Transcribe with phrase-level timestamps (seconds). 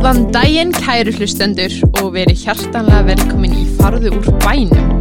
[0.00, 4.94] Góðan daginn kæru hlustendur og verið hjartanlega velkomin í farðu úr bænum.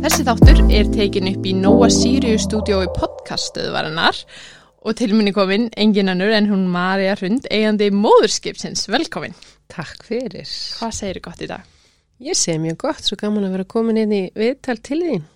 [0.00, 4.22] Þessi þáttur er tekin upp í Nóa Sirius stúdiói podcaststöðvarinnar
[4.80, 8.88] og til minni komin engin annur en hún Marja Hrund, eigandi móðurskipsins.
[8.88, 9.36] Velkomin.
[9.68, 10.48] Takk fyrir.
[10.80, 11.68] Hvað segir gott í dag?
[12.24, 15.28] Ég segi mjög gott, svo gaman að vera komin inn í viðtal til þín.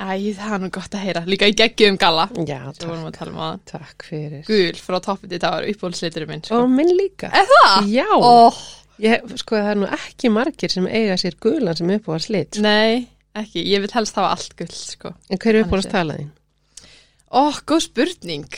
[0.00, 1.22] Æ, það er nú gott að heyra.
[1.28, 2.26] Líka í geggjum galla.
[2.48, 4.42] Já, tala um Takk fyrir.
[4.48, 6.42] gul frá toppið þetta var uppbólsliturinn minn.
[6.46, 6.58] Sko.
[6.64, 7.30] Og minn líka.
[7.30, 7.90] Er það?
[7.92, 8.50] Já, Ó,
[9.04, 12.26] ég, sko það er nú ekki margir sem eiga sér gulan sem upp á að
[12.26, 12.60] slit.
[12.64, 13.06] nei,
[13.36, 13.64] ekki.
[13.70, 15.14] Ég vil helst hafa allt gull, sko.
[15.30, 16.30] En hver er upp á Þannig að tala þín?
[17.30, 18.48] Ó, góð spurning.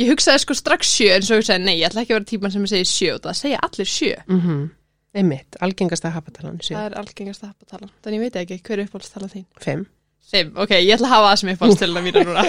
[0.00, 2.54] Ég hugsaði sko strax sjö en svo hugsaði nei, ég ætla ekki að vera típan
[2.54, 4.14] sem segir sjö og það segja allir sjö.
[4.28, 4.70] Mm
[5.12, 6.72] Einmitt, algengasta hapatalan, sjö.
[6.72, 7.88] Það er algengast að hafa að tala.
[8.00, 9.44] Þannig ég veit ekki hver er uppáhaldstala þín.
[9.60, 9.82] Fimm.
[10.30, 12.44] Fimm, ok, ég ætla að hafa það sem uppáhaldstalana mína núna.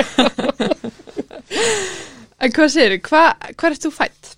[2.44, 3.00] en hvað segir þú?
[3.10, 3.24] Hva,
[3.58, 4.34] hvað er þú fætt?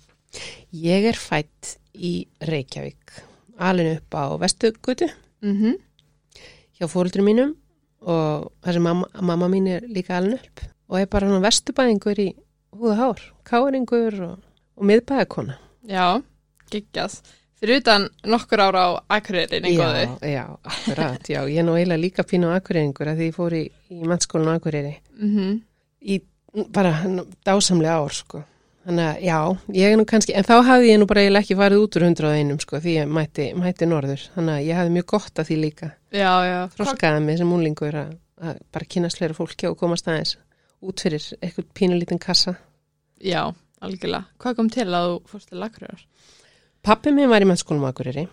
[0.86, 2.14] Ég er fætt í
[2.44, 3.20] Reykjavík,
[3.62, 5.10] alin upp á Vestugutu
[5.44, 5.76] Mm
[6.76, 7.54] hjá fóruldri mínum
[8.04, 12.28] og sem mamma, mamma mín er líka alin upp og er bara hann vestubæðingur í
[12.76, 14.36] húða hár, káringur og,
[14.76, 15.56] og miðbæðakona.
[15.88, 16.20] Já,
[16.70, 17.16] geggjað.
[17.56, 20.02] Fyrir utan nokkur ára á Akureyri, góðu.
[20.20, 23.38] Já, já, akkurat, já, ég er nú eiginlega líka pínu á Akureyringur að því ég
[23.38, 23.62] fór í,
[23.94, 25.62] í mannskólan á Akureyri Mm
[26.06, 26.20] í
[26.72, 26.92] bara
[27.44, 28.42] dásamlega ár, sko.
[28.86, 29.38] Þannig að, já,
[29.74, 32.04] ég er nú kannski, en þá hafði ég nú bara eiginlega ekki farið út úr
[32.06, 34.22] hundrað einum, sko, því ég mætti, mætti norður.
[34.36, 35.88] Þannig að ég hafði mjög gott að því líka.
[36.14, 36.58] Já, já.
[36.76, 40.36] Þroskaði mig sem múlingur að, að bara kynast fleira fólki og komast aðeins
[40.86, 42.54] út fyrir eitthvað pínulítinn kassa.
[43.18, 43.42] Já,
[43.82, 44.30] algjörlega.
[44.44, 46.06] Hvað kom til að þú fórst til Akureyrar?
[46.86, 48.28] Pappi minn var í mennskólum Akureyri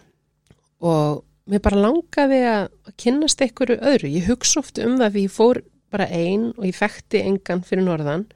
[0.86, 2.68] og mér bara langaði að
[3.02, 4.12] kynnast einhverju öðru.
[4.14, 5.60] Ég hugsa oft um það því ég fór
[5.94, 8.28] bara ein og ég þekkti engan fyrir norðan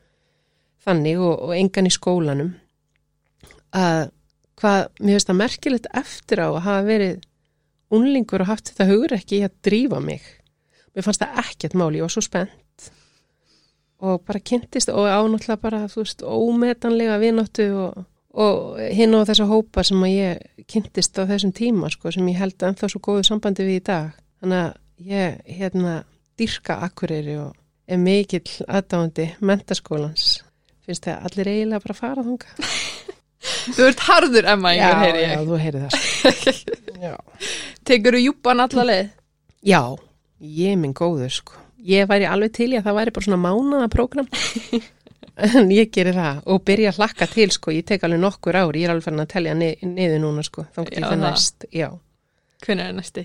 [0.88, 2.56] þannig og, og engan í skólanum
[3.78, 4.10] að
[4.58, 7.24] hvað, mér finnst það merkilegt eftir á að hafa verið
[7.94, 10.26] unlingur og haft þetta hugur ekki að drífa mig.
[10.98, 12.90] Mér fannst það ekkert máli, ég var svo spennt
[13.98, 18.04] og bara kynntist og ánáttúrulega bara, þú veist, ómetanlega vináttu og,
[18.38, 22.38] og hinn á þessa hópa sem að ég kynntist á þessum tíma, sko, sem ég
[22.38, 24.12] held ennþá svo góðu sambandi við í dag.
[24.42, 25.94] Þannig að ég, hérna,
[26.38, 27.56] dyrka akkurýri og
[27.88, 30.28] er mikill aðdáandi mentaskólans.
[30.86, 32.68] Finnst það allir eiginlega bara að fara þunga?
[33.78, 35.48] Þú ert harður, Emma, já, heyri já, ég.
[35.48, 35.96] þú heyri það.
[36.58, 36.76] Sko.
[37.08, 37.14] já.
[37.88, 39.10] Tekur þú júpan alla leið?
[39.68, 39.82] já,
[40.58, 41.64] ég er minn góður, sko.
[41.88, 44.30] Ég væri alveg til í að það væri bara svona mánaða prógram.
[45.38, 47.74] en ég gerir það og byrja að hlakka til, sko.
[47.76, 50.66] Ég tek alveg nokkur ár, ég er alveg farin að telja ni niður núna, sko.
[50.74, 51.24] Þá til það það.
[51.24, 51.90] næst, já.
[52.66, 53.24] Hvernig er næsti?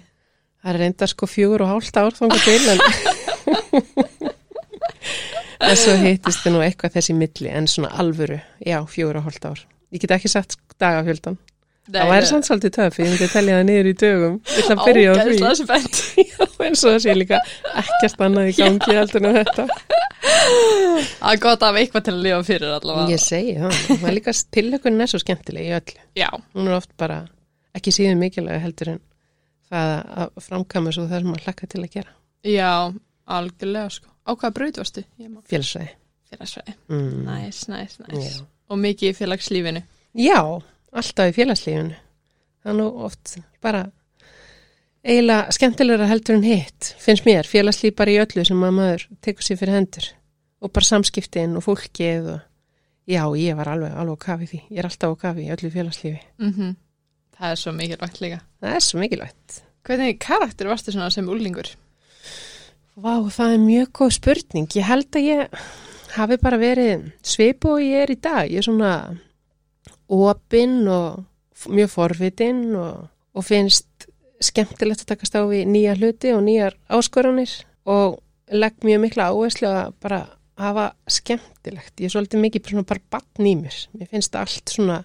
[0.63, 2.81] Það er enda sko fjögur og hálft ár þangar til en
[5.67, 9.49] en svo hittist þið nú eitthvað þessi milli en svona alvöru, já, fjögur og hálft
[9.49, 9.65] ár.
[9.93, 10.51] Ég get ekki sagt
[10.83, 11.37] dagafjöldan.
[12.01, 14.37] Það væri samt svolítið töf, ég myndi telja það niður í dögum.
[14.53, 16.25] Ég ætla að byrja á því.
[16.33, 17.41] Já, en svo sé líka
[17.83, 19.67] ekkert annað í gangi heldur en þetta.
[20.23, 23.13] Það er gott að hafa eitthvað til að lifa fyrir allavega.
[23.13, 26.05] Ég segi það, það er líka tilökunin er svo skemmtileg í öllu.
[26.19, 27.19] Já, Hún er oft bara
[27.79, 29.01] ekki síðan mikilvæg heldur en
[29.73, 32.15] það að framkama svo það sem að hlakka til að gera.
[32.47, 32.71] já,
[33.33, 34.09] algjörlega sko.
[34.23, 35.03] Á hvaða braut varstu?
[35.51, 35.95] Félsvæði.
[36.33, 36.75] Félagsfræði.
[36.93, 37.23] Mm.
[37.27, 38.37] Næs, næs, næs.
[38.71, 39.83] Og mikið í félagslífinu.
[40.23, 40.39] Já,
[40.93, 41.99] alltaf í félagslífinu.
[42.63, 43.83] Það er nú oft bara
[45.03, 49.47] eiginlega skemmtilegra heldur en hitt, finnst mér, félagslíf bara í öllu sem að maður tekur
[49.47, 50.09] sér fyrir hendur
[50.63, 52.41] og bara samskiptin og fólkið og
[53.11, 55.73] já, ég var alveg, alveg á kafi því, ég er alltaf á kafi í öllu
[55.75, 56.23] félagslífi.
[56.39, 56.75] Mm
[57.43, 58.39] Það er svo mikilvægt líka.
[58.61, 59.55] Það er svo mikilvægt.
[59.83, 61.73] Hvernig karakter varstu svona sem úlingur?
[62.95, 64.69] Vá, það er mjög góð spurning.
[64.77, 65.57] Ég held að ég
[66.13, 68.47] hafi bara verið svipu og ég er í dag.
[68.47, 68.93] Ég er svona
[70.13, 71.25] opinn og
[71.73, 74.09] mjög forvitin og, og finnst
[74.43, 77.53] skemmtilegt að takast á við nýja hluti og nýjar áskoranir
[77.89, 78.19] og
[78.53, 80.23] legg mjög mikla áherslu að bara
[80.61, 81.95] hafa skemmtilegt.
[81.99, 83.77] Ég er svolítið mikið svona bara batn í mér.
[83.97, 85.03] Mér finnst allt svona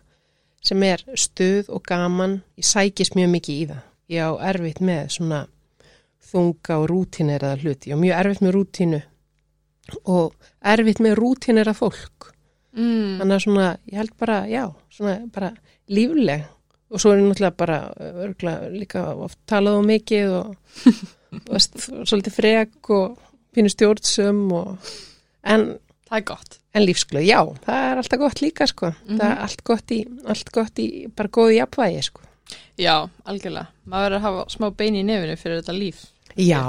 [0.66, 2.42] sem er stuð og gaman.
[2.60, 3.84] Ég sækist mjög mikið í það.
[4.08, 5.44] Ég á erfitt með svona
[6.28, 9.02] þunga og rútineraða hluti og mjög erfitt með rútinu
[10.12, 12.34] og erfitt með rútinera fólk.
[12.78, 13.18] Mm.
[13.22, 14.64] Þannig að svona, ég held bara, já,
[14.94, 15.52] svona bara
[15.90, 16.46] lífleg
[16.88, 17.78] og svo er ég náttúrulega bara
[18.24, 20.54] örgulega líka oft talað um mikið og,
[21.52, 21.58] og
[22.08, 23.18] svolítið frek og
[23.56, 24.92] pínu stjórnsum og
[25.44, 25.66] en,
[26.08, 26.60] Það er gott.
[26.78, 29.98] en lífsglöð, já, það er alltaf gott líka sko, það er allt gott í,
[30.32, 30.88] allt gott í
[31.18, 32.24] bara góðu jafnvægi sko.
[32.80, 32.94] Já,
[33.28, 33.68] algjörlega.
[33.90, 36.06] Maður verður að hafa smá bein í nefinu fyrir þetta líf.
[36.38, 36.62] Já,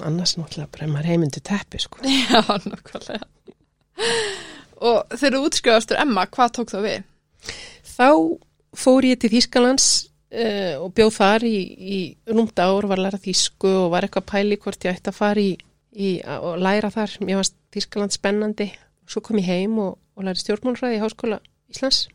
[0.00, 2.00] annars náttúrulega bara maður heimundu teppi sko.
[2.24, 3.28] Já, nokkvæmlega.
[4.80, 7.02] Og þegar þú útskrifastur Emma, hvað tók þá við?
[7.90, 8.08] Þá
[8.80, 9.88] fór ég til Þýskalands
[10.32, 11.98] uh, og bjóð þar í, í
[12.30, 15.52] rúmda ár, var læra þýsku og var eitthvað pæli hvort ég ætti að fara í,
[15.92, 17.18] í að læra þar.
[17.26, 18.70] Mér varst Þýskaland spennandi.
[19.10, 22.06] Svo kom ég heim og, og læri stjórnmálfræði í Háskóla Íslands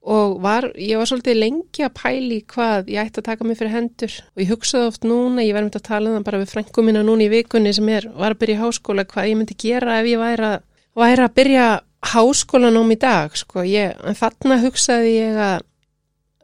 [0.00, 3.74] og var, ég var svolítið lengi að pæli hvað ég ætti að taka mig fyrir
[3.74, 6.52] hendur og ég hugsaði oft núna, ég verði myndið að tala um það bara við
[6.54, 9.56] frængu mína núna í vikunni sem er, var að byrja í háskóla, hvað ég myndi
[9.60, 10.64] gera ef ég væri að,
[10.96, 11.66] væri að byrja
[12.10, 15.58] háskólanóm í dag, sko, ég, en þarna hugsaði ég að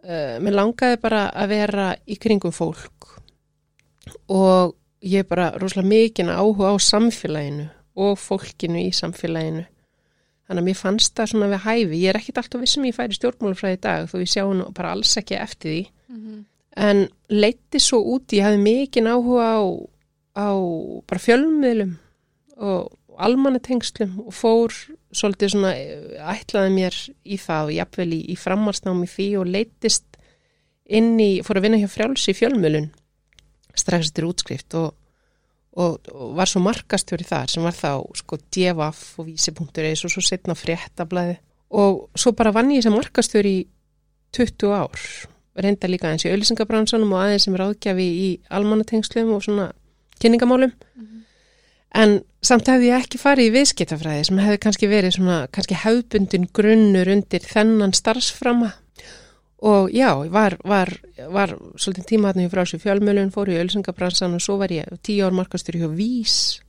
[0.05, 2.93] uh, mér langaði bara að vera í kringum fólk
[4.31, 4.77] og
[5.07, 9.65] ég bara rosalega mikinn áhuga á samfélaginu og fólkinu í samfélaginu
[10.47, 12.01] Þannig að mér fannst það svona við hæfi.
[12.05, 14.93] Ég er ekkit alltaf vissum ég færi stjórnmálufræði í dag þó ég sjá hún bara
[14.95, 15.81] alls ekki eftir því.
[16.07, 16.45] Mm -hmm.
[16.87, 19.63] En leitti svo úti, ég hafði mikinn áhuga á,
[20.39, 20.49] á
[21.09, 21.97] bara fjölmiðlum
[22.57, 22.93] og
[23.23, 24.75] almannatengslum og fór
[25.17, 25.73] svolítið svona,
[26.35, 30.21] ætlaði mér í það og jafnvel í, í framhansnámi því og leittist
[30.87, 32.91] inn í, fór að vinna hjá frjáls í fjölmiðlun
[33.77, 34.95] strax eftir útskrift og
[35.77, 40.25] og, og var svo markastjóri þar sem var þá sko djefaf og vísi.is og svo
[40.25, 41.37] setna fréttablaði
[41.77, 43.65] og svo bara vann ég sem markastjóri í
[44.37, 45.03] 20 ár
[45.57, 49.71] reynda líka eins í auðlýsingabransanum og aðeins sem ráðgjafi í almannatengslum og svona
[50.21, 51.23] kynningamálum mm -hmm.
[51.95, 56.49] En samt hefði ég ekki farið í viðskiptafræði sem hefði kannski verið svona kannski hefbundin
[56.57, 58.73] grunnur undir þennan starfsframa
[59.67, 60.93] og já, var, var,
[61.33, 65.25] var svolítið tíma hann í frálsum fjölmjölun, fór í ölsingabransan og svo var ég tíu
[65.25, 66.61] ár markastur hjá Vís.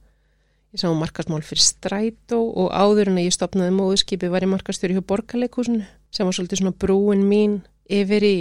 [0.71, 4.95] Ég sá markasmál fyrir Strætó og áður en að ég stopnaði móðskipi var ég markastur
[4.95, 7.59] hjá Borgarleikúsinu sem var svolítið svona brúin mín
[7.91, 8.37] yfir í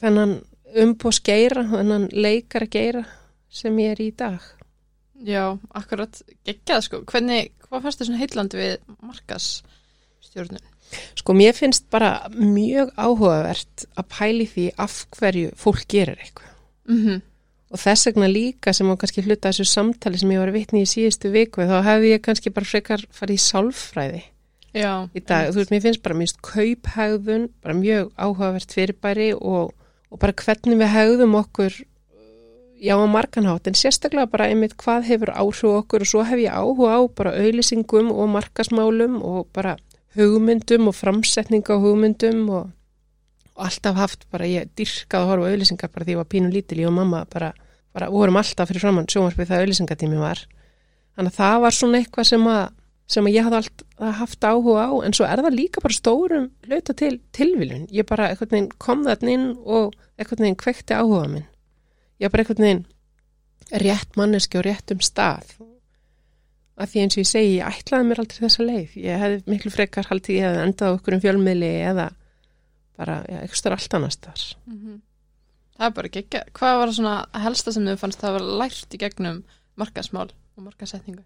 [0.00, 0.38] þennan
[0.84, 3.04] umbós geira, þennan leikara geira
[3.50, 4.44] sem ég er í dag
[5.26, 5.44] Já,
[5.76, 10.68] akkurat, geggjað sko hvernig, hvað fannst þið svona heillandi við markasstjórnun?
[11.20, 16.54] Sko mér finnst bara mjög áhugavert að pæli því af hverju fólk gerir eitthvað.
[16.88, 17.20] Mm -hmm.
[17.70, 20.90] Og þess vegna líka sem á kannski hluta þessu samtali sem ég var vitni í
[20.90, 24.22] síðustu viku þá hefði ég kannski bara frekar farið í sálfræði
[24.74, 25.50] Já, í dag.
[25.50, 29.72] Þú veist, mér finnst bara mjög kauphægðun, bara mjög áhugavert fyrirbæri og,
[30.10, 31.78] og bara hvernig við hægðum okkur
[32.80, 36.96] já markanhátt en sérstaklega bara einmitt hvað hefur áhrif okkur og svo hef ég áhuga
[36.96, 39.76] á bara auðlýsingum og markasmálum og bara
[40.16, 42.70] hugmyndum og framsetninga á hugmyndum og,
[43.54, 46.80] og alltaf haft bara ég dyrkað að horfa auðlýsingar bara því ég var pínu lítil
[46.80, 47.52] ég og mamma bara,
[47.92, 50.44] bara vorum alltaf fyrir framann sjónvarpið það auðlýsingatími var.
[51.16, 52.64] Þannig að það var svona eitthvað sem að,
[53.12, 56.50] sem að ég hafði alltaf haft áhuga á en svo er það líka bara stórum
[56.64, 58.32] hluta til tilviljun, ég bara
[58.80, 61.50] kom þann inn og eitthvað neginn kvekti áhuga minn
[62.20, 62.86] ég bara eitthvað neginn
[63.70, 65.54] rétt manneski og rétt um stað
[66.80, 68.96] að því eins og ég segi, ég ætlaði mér aldrei þessa leið.
[69.04, 72.06] Ég hefði miklu frekar haldið, ég hefði endað okkur um fjölmiðli eða
[73.00, 74.44] bara, já, eitthvað starf allt annars þar.
[74.66, 75.00] Mm -hmm.
[75.76, 79.00] Það er bara ekki, hvað var svona helsta sem þau fannst það var lært í
[79.00, 79.42] gegnum
[79.76, 81.24] markasmál og markasetningu?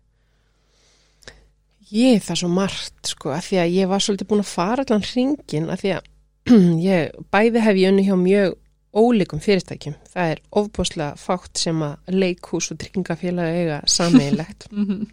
[1.90, 5.02] Ég það svo margt, sko, að því að ég var svolítið búin að fara allan
[5.02, 6.02] hringin, að því að
[6.90, 8.58] ég, bæði hef ég unni hjá mjög
[8.94, 9.96] ólíkum fyrirtækjum.
[10.12, 14.68] Það er ofbúslega fátt sem að leikhús og tryggingafélagi eiga sammeilegt.
[14.74, 15.06] Mhm.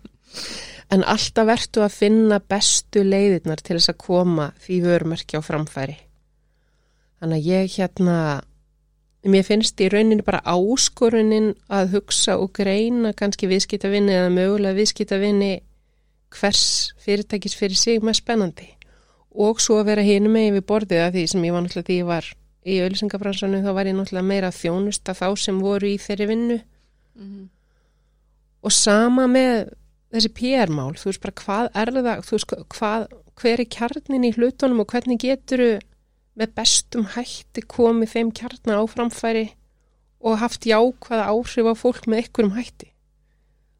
[0.91, 5.95] En alltaf verðtu að finna bestu leiðirnar til þess að koma því vörmerki á framfæri.
[7.21, 8.17] Þannig að ég hérna,
[9.23, 15.51] mér finnst í rauninni bara áskorunin að hugsa og greina kannski viðskiptavinni eða mögulega viðskiptavinni
[16.35, 16.65] hvers
[17.03, 18.67] fyrirtækis fyrir sig með spennandi.
[19.31, 21.99] Og svo að vera hinu með við borðið að því sem ég var náttúrulega því
[22.01, 26.27] ég var í auðvilsingafransanum þá var ég náttúrulega meira þjónusta þá sem voru í þeirri
[26.29, 26.57] vinnu.
[27.17, 27.47] Mm -hmm.
[28.61, 29.73] Og sama með
[30.11, 33.07] þessi PR-mál, þú veist bara hvað er það, þú veist hvað,
[33.41, 35.63] hver er kjarnin í hlutunum og hvernig getur
[36.37, 39.47] með bestum hætti komið þeim kjarnar á framfæri
[40.21, 42.91] og haft jákvæða áhrif á fólk með einhverjum hætti.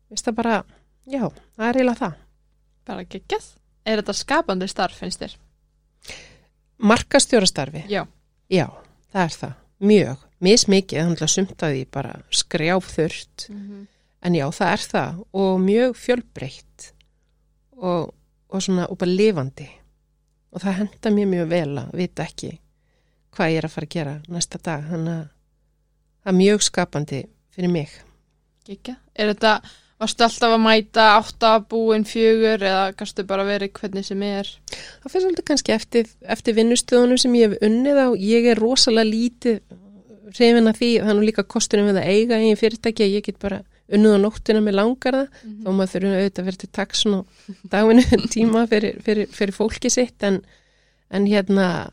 [0.10, 0.56] Veist það bara,
[1.06, 2.16] já, það er eiginlega það.
[2.90, 3.46] Bara geggjað.
[3.86, 5.38] Er þetta skapandi starf, finnst þér?
[6.82, 7.86] Markastjórastarfi?
[7.90, 8.06] Já.
[8.52, 8.68] Já,
[9.14, 9.58] það er það.
[9.92, 10.28] Mjög.
[10.42, 13.50] Mismikið, þannig að sumtaði bara skrjáfþurft.
[13.50, 13.88] Mm -hmm
[14.22, 15.22] en já, það er það.
[15.42, 16.88] Og mjög fjölbreytt.
[17.82, 18.12] Og,
[18.52, 19.68] og svona og bara lifandi.
[20.52, 22.56] Og það henda mér mjög vel að vita ekki
[23.32, 24.88] hvað ég er að fara að gera næsta dag.
[24.90, 25.28] Þannig að
[26.22, 27.22] það er mjög skapandi
[27.56, 27.94] fyrir mig.
[28.68, 29.54] Gekka, er þetta
[30.02, 34.48] Varstu alltaf að mæta áttabúin fjögur eða kannstu bara verið hvernig sem er?
[35.04, 38.08] Það fyrir svolítið kannski eftir, eftir vinnustöðunum sem ég hef unnið á.
[38.18, 39.60] Ég er rosalega lítið
[40.40, 43.62] reyfin að því þannig líka kostunum við að eiga einn fyrirtæki að ég get bara
[43.92, 45.64] unnuð á nóttina með langarða mm -hmm.
[45.64, 47.26] þá maður þurfum auðvitað að vera til taksun og
[47.74, 48.04] daginu
[48.36, 50.42] tíma fyrir, fyrir, fyrir fólki sitt en,
[51.10, 51.92] en hérna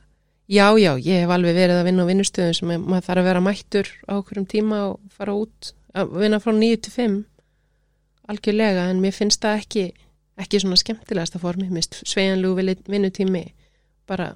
[0.48, 3.40] Já, já, ég hef alveg verið að vinna á vinnustöðum sem maður þarf að vera
[3.44, 7.18] mættur á okkur um tíma og fara út að vinna frá 9 til 5
[8.28, 9.86] algjörlega en mér finnst það ekki
[10.38, 13.44] ekki svona skemmtilegasta formi mist sveianlegu vinnutími
[14.08, 14.32] bara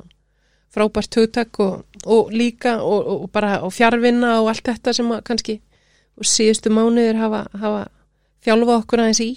[0.72, 5.60] frábært hugtak og, og líka og, og bara og fjárvinna og allt þetta sem kannski
[6.22, 7.82] síðustu mánuðir hafa, hafa
[8.44, 9.30] þjálfa okkur aðeins í.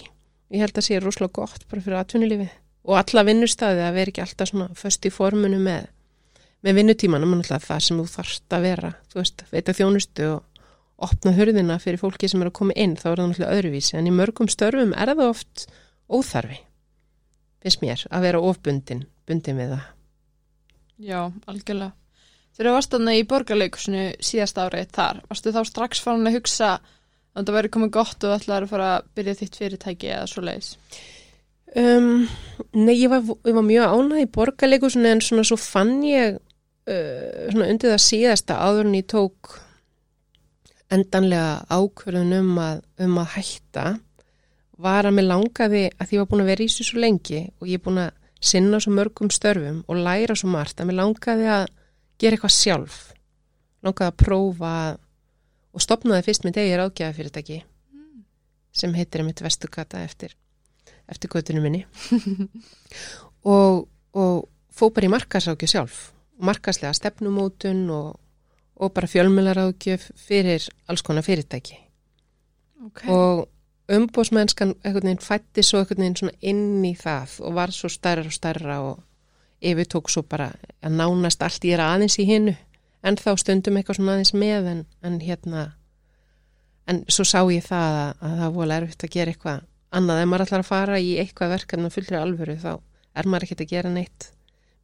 [0.54, 2.48] Ég held að sé rosalega gott bara fyrir atvinnulífi
[2.86, 5.88] og alla vinnustæði að vera ekki alltaf svona först í formunu með
[6.64, 7.34] með vinnutímanum.
[7.40, 10.55] Er það sem þú þarfst að vera þú veist, veita þjónustu og
[10.96, 13.98] opna hörðina fyrir fólki sem er að koma inn þá er það náttúrulega öðruvísi.
[13.98, 15.66] En í mörgum störfum er það oft
[16.08, 16.62] óþarfi
[17.66, 19.86] finnst mér að vera ofbundin bundin við það.
[21.02, 21.92] Já, algjörlega.
[22.56, 26.70] Þegar þú varst aðna í borgarleikusinu síðast árið þar, varstu þá strax farin að hugsa
[27.36, 30.44] að það væri komið gott og ætlaði að fara að byrja þitt fyrirtæki eða svo
[30.46, 30.70] leiðis?
[31.76, 32.24] Um,
[32.72, 37.44] nei, ég var, ég var mjög ánæg í borgarleikusinu en svona svo fann ég uh,
[37.50, 39.58] svona undir það síðasta áður en ég tók
[40.92, 43.86] endanlega ákverðun um að, um að hætta
[44.82, 47.42] var að mér langaði að því ég var búin að vera í þessu svo lengi
[47.58, 48.12] og ég er búin að
[48.46, 51.64] sinna svo mörgum störfum og læra svo margt að mér langaði að
[52.20, 52.98] gera eitthvað sjálf
[53.86, 54.72] langaði að prófa
[55.76, 58.20] og stopnaði fyrst með degir ágjafi fyrirtæki mm.
[58.76, 60.36] sem heitir mitt vestugata eftir,
[61.08, 61.82] eftir göttunum minni
[63.56, 65.98] og, og fó bara í markasákju sjálf
[66.36, 68.14] markaslega stefnumótun og
[68.76, 71.78] og bara fjölmjölaráðgjöf fyrir alls konar fyrirtæki.
[72.86, 73.08] Okay.
[73.10, 73.48] og
[73.88, 78.34] umbósmennskan einhvern veginn fætti svo veginn svona inn í það og var svo stærra og
[78.34, 78.98] stærra og
[79.64, 80.50] yfir tók svo bara
[80.82, 82.54] að nánast allt ég er aðeins í hinnu
[83.06, 85.64] en þá stundum eitthvað svona aðeins með en, en hérna
[86.86, 89.62] en svo sá ég það að, að það voru erfitt að gera eitthvað
[89.96, 90.20] annað.
[90.20, 92.72] Ef maður ætlar að fara í eitthvað verkefni og fullri alvöru þá
[93.16, 94.28] er maður ekkert að gera neitt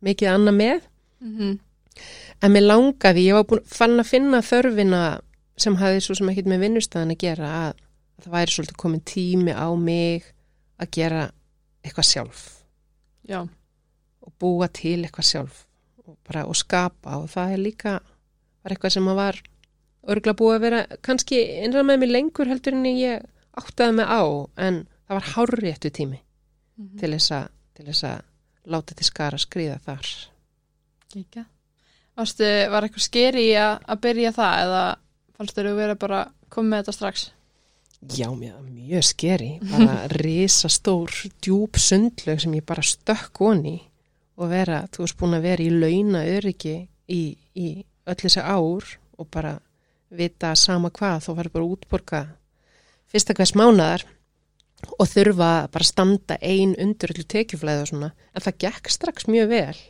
[0.01, 0.89] mikið annað með.
[1.21, 1.61] Mm -hmm
[2.43, 5.03] en mér langaði, ég var búin fann að finna þörfina
[5.57, 7.83] sem hafi svo sem ekkit með vinnustæðan að gera að,
[8.19, 10.31] að það væri svolítið komin tími á mig
[10.81, 11.27] að gera
[11.83, 12.43] eitthvað sjálf.
[13.23, 13.47] Já.
[14.23, 15.65] og búa til eitthvað sjálf.
[16.07, 17.19] Og, bara, og skapa.
[17.19, 17.93] Og það er líka
[18.63, 19.39] var eitthvað sem að var
[20.13, 23.25] örgla búið að vera kannski einræð með mig lengur heldur en ég
[23.59, 24.23] áttaði mig á
[24.67, 27.01] en það var háréttu tími mm -hmm.
[27.01, 28.23] til þess að
[28.65, 30.07] láta til skara skriða þar.
[31.15, 31.45] Líka
[32.19, 34.83] Varstu, var eitthvað skeri að byrja það eða
[35.37, 37.25] fannst þér að vera bara komið með þetta strax?
[38.13, 39.51] Já, mjög, mjög skeri.
[39.71, 41.15] Bara risastór,
[41.45, 43.79] djúb sundlög sem ég bara stökk honi
[44.37, 46.77] og vera, þú veist, búin að vera í launa öryggi
[47.13, 47.23] í,
[47.55, 47.69] í
[48.09, 48.89] öll þessi ár
[49.21, 49.57] og bara
[50.13, 52.23] vita sama hvað, þá var bara útborga
[53.13, 54.05] fyrsta hvers mánadar
[54.99, 59.53] og þurfa bara standa ein undur öllu tekjuflæði og svona, en það gekk strax mjög
[59.53, 59.83] vel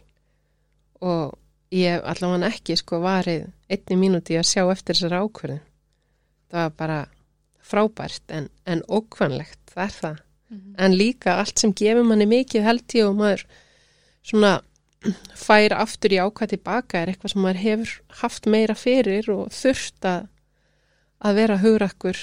[1.03, 1.39] og
[1.73, 5.63] ég allavega ekki sko varið einni mínúti að sjá eftir þessar ákverðin
[6.53, 6.99] það var bara
[7.63, 10.19] frábært en, en okkvanlegt það er það.
[10.53, 10.75] Mm -hmm.
[10.85, 13.47] en líka allt sem gefur manni mikið held ég og maður
[14.23, 14.53] svona
[15.47, 20.05] fær aftur í ákvæð tilbaka er eitthvað sem maður hefur haft meira fyrir og þurft
[20.05, 20.29] að
[21.23, 22.19] að vera hugrakkur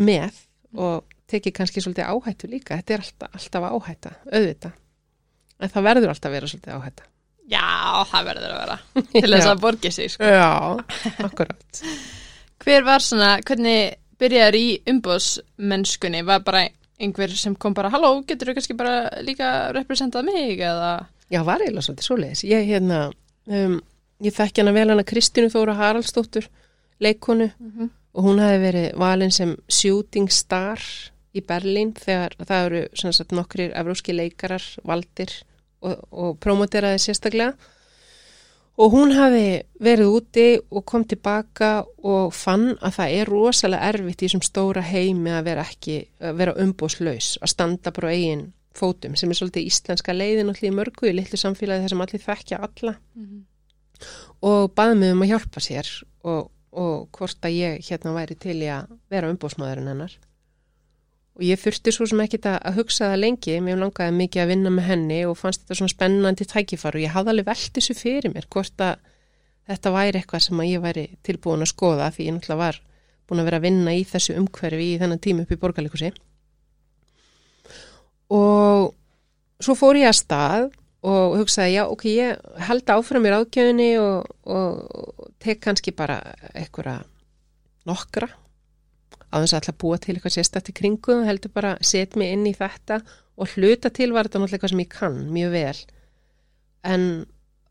[0.00, 0.34] með
[0.74, 2.76] og tekið kannski svolítið áhættu líka.
[2.76, 4.72] Þetta er alltaf, alltaf áhætta, auðvita
[5.60, 7.11] en það verður alltaf að vera svolítið áhætta
[7.52, 8.76] Já, það verður að vera.
[9.12, 10.28] Til þess að borgi sig sko.
[10.28, 10.50] Já,
[11.26, 11.82] akkurat.
[12.62, 16.66] Hver var svona, hvernig byrjaður í umbóðsmennskunni var bara
[17.02, 20.60] einhver sem kom bara halló, getur þú kannski bara líka representað mig?
[20.62, 20.92] eða?
[21.32, 23.00] Já, var eiginlega svolítið svo leiðis ég hérna,
[23.48, 23.78] um,
[24.22, 26.46] ég þekk hana vel hana Kristínu Þóra Haraldsdóttur
[27.02, 27.88] leikonu mm -hmm.
[28.14, 30.78] og hún hafi verið valin sem shooting star
[31.34, 35.32] í Berlín þegar það eru nokkrir evróski leikarar valdir
[35.82, 37.54] og, og promoteraði sérstaklega.
[38.80, 44.22] Og hún hafi verið úti og kom tilbaka og fann að það er rosalega erfitt
[44.22, 49.12] í þessum stóra heimi að vera ekki, að vera umbóslaus, að standa bara eigin fótum
[49.20, 52.62] sem er svolítið íslenska leiðin og hlýði mörgu í litlu samfélagi þar sem allir þekkja
[52.64, 52.96] alla.
[53.14, 53.44] Mm -hmm.
[54.48, 55.88] og baði mig um að hjálpa sér
[56.24, 60.16] og, og hvort að ég hérna væri til í að vera umbósmaðurinn hennar
[61.32, 64.72] og ég þurfti svo sem ekkit að hugsa það lengi, mér langaði mikið að vinna
[64.74, 68.34] með henni og fannst þetta svona spennandi tækifar og ég hafði alveg velt þessu fyrir
[68.34, 68.98] mér hvort að
[69.70, 72.80] þetta væri eitthvað sem ég væri tilbúin að skoða því ég náttúrulega var
[73.28, 76.12] búin að vera að vinna í þessu umhverfi í þennan tíma upp í borgarleikusi
[78.32, 78.92] og
[79.62, 80.68] svo fór ég að stað
[81.02, 86.20] og hugsaði já ok, ég held áfram í ráðgjöfinni og, og tek kannski bara
[86.52, 87.06] eitthvað
[87.88, 88.28] nokkra
[89.32, 92.54] á þess að alltaf búa til eitthvað sérstætti kringu heldur bara set mig inn í
[92.56, 93.00] þetta
[93.40, 95.78] og hluta til var þetta náttúrulega eitthvað sem ég kann mjög vel.
[96.92, 97.06] En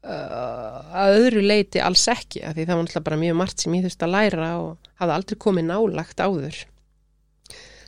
[0.01, 3.77] uh, að öðru leiti alls ekki af því það var náttúrulega bara mjög margt sem
[3.77, 6.63] ég þurfti að læra og hafði aldrei komið nálagt áður.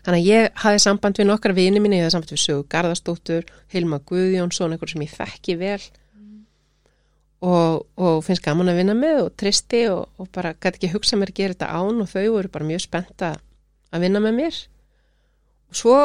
[0.04, 3.46] Þannig að ég hafði samband við nokkra vini minni, ég hafði samband við Sögu Garðastóttur
[3.72, 5.80] Hilma Guðjónsson, einhver sem ég þekki vel.
[7.44, 11.18] Og, og finnst gaman að vinna með og tristi og, og bara gæti ekki hugsa
[11.20, 13.42] mér að gera þetta án og þau voru bara mjög spennt að
[14.02, 14.56] vinna með mér
[15.70, 15.98] og svo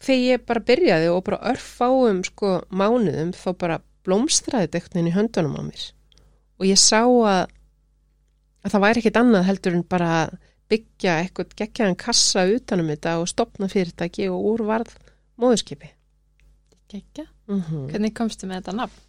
[0.00, 5.16] þegar ég bara byrjaði og bara örfáum sko mánuðum þá bara blómstræði þetta veginn í
[5.16, 5.86] höndunum á mér
[6.60, 7.48] og ég sá að,
[8.64, 10.12] að það væri ekkit annað heldur en bara
[10.70, 14.92] byggja eitthvað geggjaðan kassa utanum þetta og stopna fyrirtæki og úr varð
[15.40, 15.94] móðurskipi
[16.90, 17.24] Gekja.
[17.46, 17.90] mm -hmm.
[17.90, 19.00] Hvernig komstu með þetta nafn?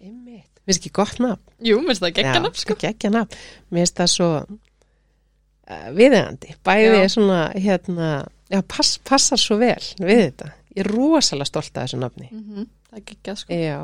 [0.00, 0.60] Einmitt.
[0.64, 2.74] Mér finnst ekki gott nafn Jú, mér finnst það Já, nafn sko.
[2.74, 3.36] geggja nafn.
[3.70, 4.28] Mér finnst það svo
[5.70, 6.54] uh, viðeigandi.
[6.66, 7.08] Bæði Já.
[7.16, 8.12] svona, hérna,
[8.52, 10.52] já, pass, passar svo vel við þetta.
[10.74, 12.30] Ég er rosalega stolt af þessu nafni.
[12.32, 13.56] Mm Það er gekja sko.
[13.58, 13.78] Já.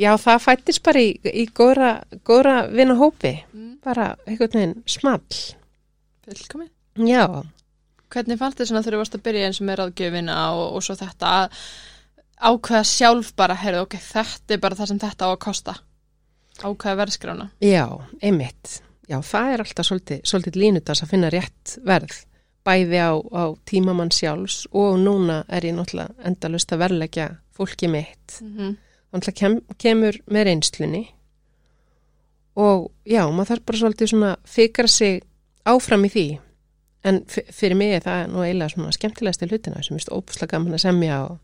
[0.00, 1.90] Já, það fættist bara í, í góðra,
[2.24, 3.34] góðra vinna hópi.
[3.52, 3.74] Mm.
[3.84, 5.42] Bara einhvern veginn small.
[6.24, 6.70] Fullkomin.
[7.04, 7.44] Já.
[8.08, 10.86] Hvernig fannst þið svona þegar þú varst að byrja eins og með ráðgjöfina og, og
[10.86, 11.60] svo þetta að
[12.44, 15.76] ákveða sjálf bara, heyrðu, ok, þetta er bara það sem þetta á að kosta.
[16.64, 17.48] Ákveða verðskrána.
[17.62, 17.84] Já,
[18.22, 18.78] einmitt.
[19.08, 22.14] Já, það er alltaf svolítið, svolítið línutas að finna rétt verð.
[22.64, 28.40] Bæði á, á tímamann sjálfs og núna er ég náttúrulega endalust að verleggja fólki mitt.
[28.40, 28.76] Mm -hmm.
[29.14, 31.04] Að kem, kemur með reynslunni
[32.54, 35.22] og já, maður þarf bara svolítið svona fikra sig
[35.64, 36.38] áfram í því.
[37.04, 40.84] En fyrir mig er það nú eiginlega svona skemmtilegasti hlutina sem er ópuslega gaman að
[40.86, 41.38] semja og,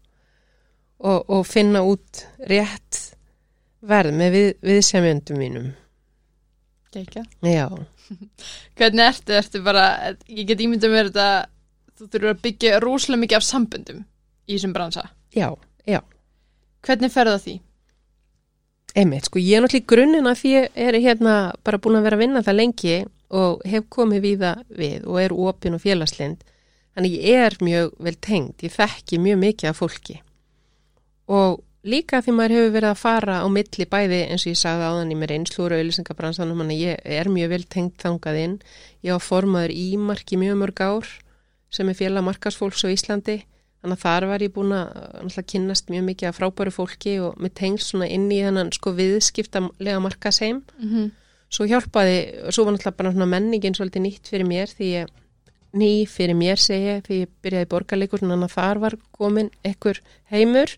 [0.99, 3.15] og, og finna út rétt
[3.81, 5.71] verð með við, viðsemjöndum mínum.
[6.91, 7.23] Gekja.
[7.47, 7.67] Já.
[8.79, 9.35] Hvernig ertu?
[9.39, 9.85] Ertu bara,
[10.27, 11.27] ég get ímyndað mér þetta,
[11.99, 14.01] þú þurfur að byggja rosalega mikið af samböndum
[14.49, 15.05] í þessum bransa.
[15.37, 15.49] Já,
[15.87, 16.01] já,
[16.87, 17.57] Hvernig ferðu það því?
[18.99, 22.07] einmitt, sko ég er náttúrulega í grunninn að því ég er hérna bara búin að
[22.09, 22.95] vera að vinna það lengi
[23.39, 26.41] og hef komið víða við og er opin og félagslind
[26.97, 30.17] þannig ég er mjög vel tengd, ég þekki mjög mikið af fólki
[31.31, 34.89] og líka því maður hefur verið að fara á milli bæði eins og ég sagði
[34.91, 38.57] áðan í mér einslúra auðlýsingabransanum, þannig að ég er mjög vel tengd þangað inn,
[39.03, 41.15] ég á formaður í mjög mörg ár
[41.71, 43.41] sem er félag markasfólks á Íslandi
[43.81, 47.55] Þannig að þar var ég búin að kynnast mjög mikið af frábæru fólki og með
[47.63, 50.61] tengst svona inn í þennan sko viðskiptalega markaseim.
[50.77, 51.07] Mm -hmm.
[51.51, 52.19] Svo hjálpaði,
[52.53, 55.09] svo var náttúrulega bara svona menningin svolítið nýtt fyrir mér því ég,
[55.73, 60.77] ný fyrir mér segja því ég byrjaði borgarleikur, þannig að þar var komin ekkur heimur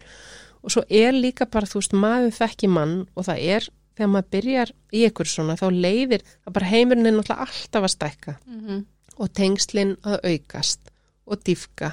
[0.63, 4.31] og svo er líka bara, þú veist, maður þekki mann og það er, þegar maður
[4.37, 8.61] byrjar í ekkur svona, þá leiðir að bara heimurinn er náttúrulega alltaf að stækka Mm
[8.61, 8.85] -hmm.
[9.17, 10.81] og tengslinn að aukast
[11.27, 11.93] og dýfka.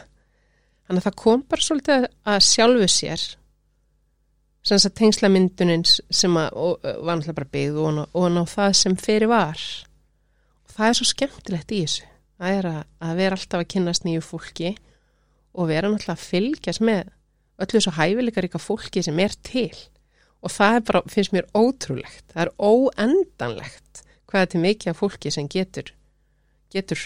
[0.87, 3.21] Þannig að það kom bara svolítið að sjálfu sér
[4.63, 8.73] sem þess að tengslamyndunin sem að, og, var náttúrulega bara byggð og, og ná það
[8.73, 9.59] sem fyrir var.
[10.65, 12.03] Og það er svo skemmtilegt í þessu.
[12.39, 14.73] Það er að, að vera alltaf að kynnast nýju fólki
[15.53, 17.09] og vera náttúrulega að fylgjast með
[17.59, 19.73] öllu þessu hæfileikaríka fólki sem er til.
[20.39, 22.25] Og það er bara, finnst mér ótrúlegt.
[22.31, 25.91] Það er óendanlegt hvað er til mikið af fólki sem getur,
[26.73, 27.01] getur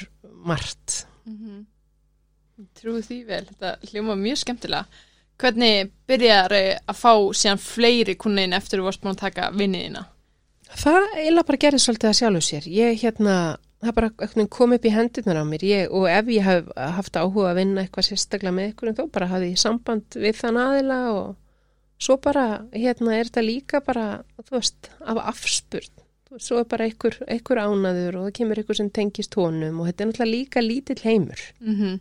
[0.45, 1.05] margt.
[1.25, 1.65] Mm -hmm.
[2.77, 4.85] Trúi því vel, þetta hljóma mjög skemmtilega.
[5.37, 6.51] Hvernig byrjar
[6.87, 10.05] að fá síðan fleiri kunnin eftir þú varst búin að taka vinniðina?
[10.73, 12.67] Það eiginlega bara gerði svolítið að sjálfu sér.
[12.67, 16.69] Ég hérna, það bara kom upp í hendurnar á mér ég, og ef ég hef
[16.97, 20.59] haft áhuga að vinna eitthvað sérstaklega með ykkur þá bara hafði ég samband við þann
[20.63, 21.33] aðila og
[22.03, 24.07] svo bara, hérna, er þetta líka bara,
[24.43, 26.01] þú veist, af afspurn.
[26.41, 30.03] Svo er bara einhver, einhver ánaður og það kemur einhver sem tengist honum og þetta
[30.03, 31.43] er náttúrulega líka lítill heimur.
[31.61, 31.99] Mm -hmm.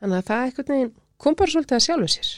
[0.00, 2.30] Þannig að það eitthvað neginn kom bara svolítið að sjálfu sér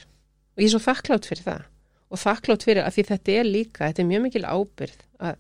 [0.55, 1.63] og ég er svo þakklátt fyrir það
[2.11, 5.39] og þakklátt fyrir að því þetta er líka, þetta er mjög mikil ábyrð að,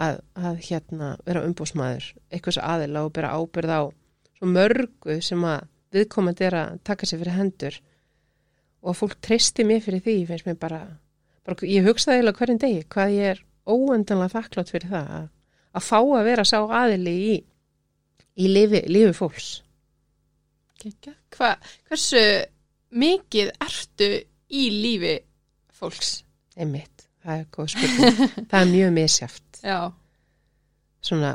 [0.00, 3.82] að, að hérna vera umbúsmaður, eitthvað svo aðila og bera ábyrð á
[4.40, 7.78] svo mörgu sem að viðkomandi er að taka sér fyrir hendur
[8.80, 10.80] og fólk treysti mér fyrir því, finnst mér bara,
[11.44, 15.26] bara ég hugsaði eiginlega hverjum degi hvað ég er óendanlega þakklátt fyrir það að,
[15.76, 17.34] að fá að vera sá aðili í,
[18.40, 19.50] í lifi, lifi fólks.
[21.36, 21.52] Hva,
[21.90, 22.22] hversu
[22.96, 24.10] mikið ertu
[24.48, 25.18] í lífi
[25.76, 26.20] fólks?
[26.56, 28.34] Einmitt, það er góð spurning.
[28.50, 29.49] það er mjög misjáft.
[29.62, 29.92] Já.
[31.02, 31.34] Svona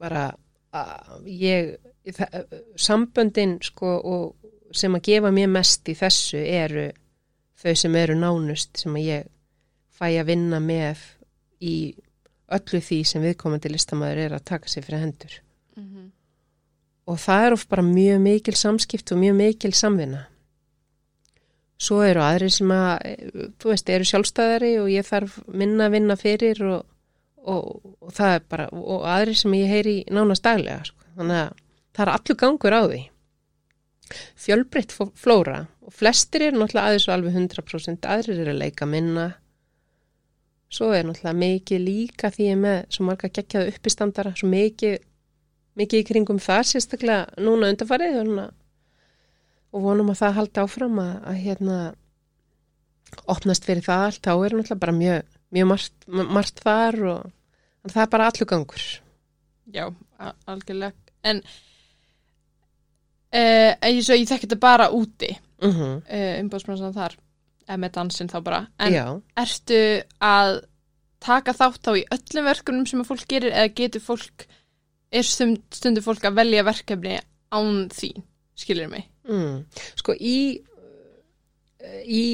[0.00, 0.30] bara
[1.26, 1.76] ég,
[2.78, 6.90] samböndin sko og sem að gefa mér mest í þessu eru
[7.60, 9.28] þau sem eru nánust sem að ég
[9.98, 11.02] fæ að vinna með
[11.60, 11.74] í
[12.50, 15.34] öllu því sem viðkomandi listamæður er að taka sig fyrir hendur.
[15.76, 16.08] Mm -hmm.
[17.06, 20.26] Og það er of bara mjög mikil samskipt og mjög mikil samvinna.
[21.80, 22.98] svo eru aðri sem að,
[23.56, 26.84] þú veist, eru sjálfstæðari og ég þarf minna að vinna fyrir og,
[27.50, 31.08] og, og það er bara, og aðri sem ég heyri nánast daglega, sko.
[31.18, 31.58] þannig að
[31.96, 33.00] það er allur gangur á því.
[34.40, 39.26] Fjölbreytt flóra og flestir eru náttúrulega aðeins og alveg 100%, aðrir eru að leika minna.
[40.70, 44.96] Svo er náttúrulega mikið líka því ég með svo marga geggjaða uppistandara, svo mikið,
[45.78, 48.20] mikið í kringum það sérstaklega núna undarfarið
[49.70, 51.80] og vonum að það haldi áfram að, að hérna
[53.30, 57.28] opnast fyrir það allt, þá er náttúrulega bara mjög, mjög margt, margt þar og
[57.84, 58.86] en það er bara allur gangur.
[59.70, 59.84] Já,
[60.50, 60.92] algjörlega.
[61.22, 61.42] En
[63.36, 65.96] uh, og ég þekki þetta bara úti, Mm -hmm.
[66.08, 67.18] uh, umbóðsbransan þar,
[67.68, 68.66] eða með dansinn þá bara.
[68.80, 70.62] En Já, ertu að
[71.20, 74.46] taka þátt á í öllum verkefnum sem fólk gerir eða getur fólk,
[75.12, 77.20] er stund, stundu fólk að velja verkefni
[77.52, 78.22] án þín,
[78.56, 79.10] skilur mig?
[79.28, 79.64] mm.
[80.00, 80.60] sko í,
[82.06, 82.24] í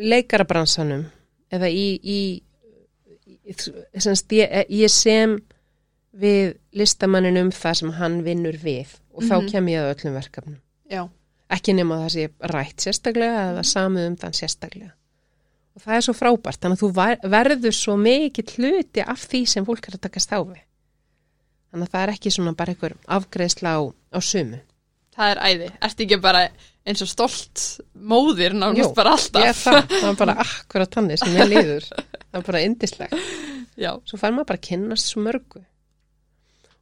[0.00, 1.06] leikarabransanum
[1.54, 2.18] eða í, í,
[3.44, 5.38] ég, ég sem
[6.14, 9.48] við listamannin um það sem hann vinnur við og þá Mhm.
[9.50, 10.58] kem ég að öllum verkefnum.
[10.90, 11.08] Já.
[11.50, 14.92] Ekki nema það sé rætt sérstaklega eða samið um þann sérstaklega.
[15.76, 19.64] Og það er svo frábært, þannig að þú verður svo mikið hluti af því sem
[19.66, 20.62] fólk er að takast á við.
[21.72, 23.80] Þannig að það er ekki svona bara einhver afgreðsla á,
[24.14, 24.60] á sumu.
[25.14, 25.68] Það er æði.
[25.86, 26.46] Ertu ekki bara
[26.84, 29.44] eins og stolt móðir nánast bara alltaf?
[29.46, 31.86] Ég það, það er bara akkurat þannig sem ég líður.
[31.92, 33.30] Það er bara indislegt.
[33.80, 33.92] Já.
[34.06, 35.62] Svo fær maður bara að kynnast svo mörgu.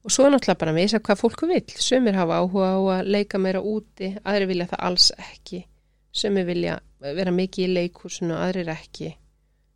[0.03, 1.75] Og svo er náttúrulega bara að veisa hvað fólku vill.
[1.79, 5.61] Sumir hafa áhuga á að leika meira úti, aðri vilja það alls ekki.
[6.13, 9.13] Sumir vilja vera mikið í leikhúsinu, aðrir ekki.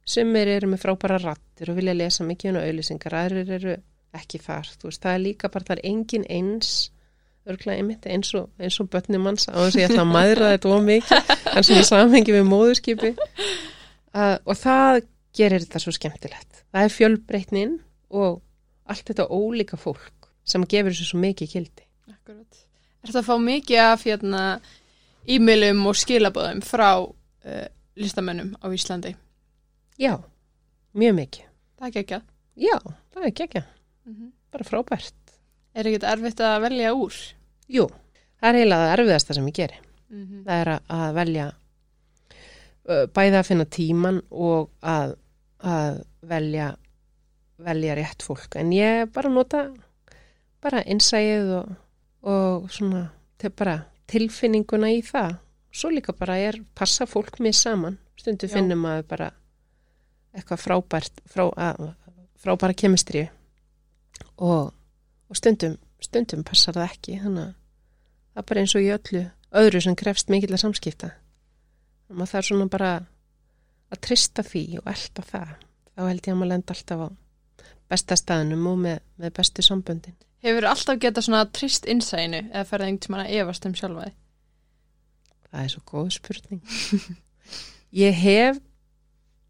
[0.06, 3.76] Sumir eru með frábæra rattir og vilja lesa mikið um auðlýsingar, aðrir eru
[4.16, 4.68] ekki þar.
[4.74, 6.74] Þú veist, það er líka bara, það er engin eins
[7.46, 10.50] örglega einmitt eins og, eins og börnum manns á þess að ég ætla að mæðra
[10.54, 15.00] þetta of mikið en svona í samhengi við móðurskipi uh, og það
[15.36, 16.62] gerir þetta svo skemmtilegt.
[16.72, 17.74] Það er fjölbreytnin
[18.10, 18.40] og
[18.86, 21.86] allt þetta ólíka fólk sem gefur þessu svo mikið kildi.
[22.10, 22.62] Akkurat.
[23.02, 24.42] Er það að fá mikið af hérna
[25.26, 27.66] e-mailum og skilabóðum frá uh,
[27.98, 29.14] listamönnum á Íslandi?
[29.98, 30.18] Já,
[30.96, 31.48] mjög mikið.
[31.76, 32.20] Það er ekki.
[32.56, 32.76] Já,
[33.12, 33.64] það er ekki,
[34.06, 34.30] Mm -hmm.
[34.52, 35.14] bara frábært.
[35.74, 37.14] Er ekkert erfitt að velja úr?
[37.72, 37.86] Jú,
[38.40, 39.78] það er eiginlega það erfiðasta sem ég geri.
[40.08, 40.42] Mm -hmm.
[40.46, 41.46] Það er að, að velja
[42.86, 45.16] bæði að finna tíman og að,
[45.58, 46.76] að velja
[47.56, 48.56] velja rétt fólk.
[48.56, 49.66] En ég bara nota
[50.62, 51.74] bara innsæið og,
[52.26, 53.06] og svona
[53.40, 53.78] til bara
[54.10, 55.38] tilfinninguna í það.
[55.76, 57.98] Svo líka bara er passa fólk mér saman.
[58.16, 58.54] Stundu Já.
[58.56, 59.30] finnum maður bara
[60.36, 61.90] eitthvað frábært frá, að,
[62.40, 63.26] frábæra kemistri
[64.36, 64.72] og,
[65.28, 65.76] og stundum
[66.06, 67.52] stundum passar það ekki þannig að
[68.32, 69.22] það er bara eins og í öllu
[69.62, 71.12] öðru sem krefst mikill að samskipta
[72.06, 72.90] og maður þarf svona bara
[73.92, 75.54] að trista því og elda það.
[75.96, 77.08] Þá held ég að maður lenda alltaf á
[77.86, 80.16] besta staðnum og með, með bestu samböndin.
[80.42, 84.16] Hefur alltaf getað svona trist innsæinu eða ferðið einhvern tímann að efast um sjálfa þig?
[85.56, 86.62] það er svo góð spurning.
[88.04, 88.60] Ég hef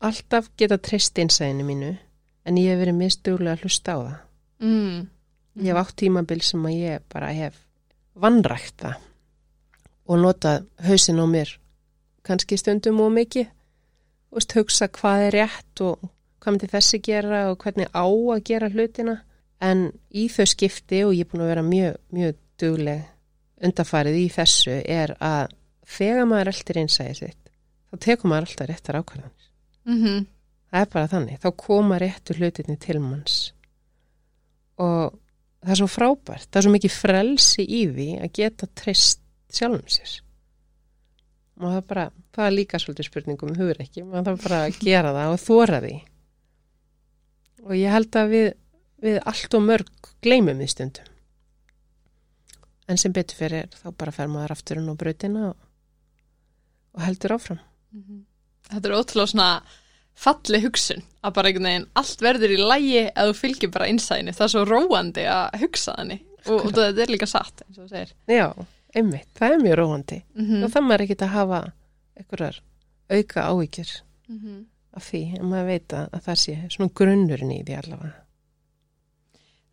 [0.04, 1.92] alltaf getað trist innsæðinu mínu
[2.46, 4.18] en ég hef verið mistuglega að hlusta á það.
[4.62, 4.98] Mm.
[5.56, 7.62] Ég hef átt tímabil sem að ég bara hef
[8.16, 8.96] vannrækt það
[10.06, 11.52] og notað hausin á mér
[12.26, 13.48] kannski stundum og mikið.
[14.36, 16.02] Og hugsa hvað er rétt og
[16.42, 19.20] hvað myndi þessi gera og hvernig á að gera hlutina.
[19.62, 23.04] En í þau skipti og ég er búin að vera mjög, mjög dugleg
[23.64, 25.54] undarfarið í þessu er að
[25.96, 27.52] þegar maður eldir einsæði sitt
[27.86, 29.34] þá tekur maður alltaf réttar ákvæðan
[29.86, 30.26] Mm -hmm.
[30.70, 33.54] það er bara þannig, þá koma réttu hlutinni til manns.
[34.82, 35.14] Og
[35.66, 36.46] það er svo frábært.
[36.46, 39.22] Það er svo mikið frelsi í því að geta treyst
[39.56, 40.12] sjálfum sér.
[41.56, 42.04] Og það er bara
[42.36, 45.42] það er líka svolítið spurningum um hugur ekki maður þarf bara að gera það og
[45.42, 45.94] þóra því.
[47.66, 48.48] Og ég held að við,
[49.06, 51.12] við allt og mörg gleymum því stundum.
[52.86, 55.56] En sem betur fyrir þá bara fer maður afturinn á brautina og,
[56.94, 57.58] og heldur áfram.
[58.70, 59.48] Þetta er ótrúlega svona
[60.16, 64.34] falli hugsun að bara einhvern veginn allt verður í lægi eða þú fylgir bara innsæðinu.
[64.36, 67.84] Það er svo róandi að hugsa þannig og, og þetta er líka satt eins og
[67.84, 68.14] þú segir.
[68.30, 68.46] já,
[68.96, 71.60] einmitt, það er mjög róandi Mm og það maður ekki að hafa
[72.16, 72.60] einhverjar
[73.10, 73.90] auka áhyggjur
[74.28, 74.64] -hmm.
[74.96, 78.14] af því en maður veit að, að það sé svona grunnurinn í því allavega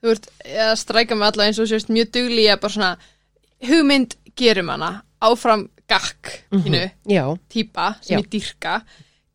[0.04, 2.98] Þú ert að stræka mig allavega eins og þú sést mjög dugli að bara svona
[3.64, 8.20] hugmynd gerum hana áfram gakk hínu já, típa sem Já.
[8.20, 8.82] ég dýrka.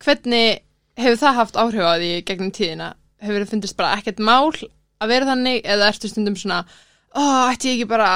[0.04, 0.60] Hvernig
[0.98, 2.92] hefur það haft áhrif á því gegnum tíðina?
[3.22, 4.52] Hefur það fundist bara ekkert mál
[4.98, 6.62] að vera þannig eða ertu stundum svona
[7.14, 8.10] ó, ætti ég ekki bara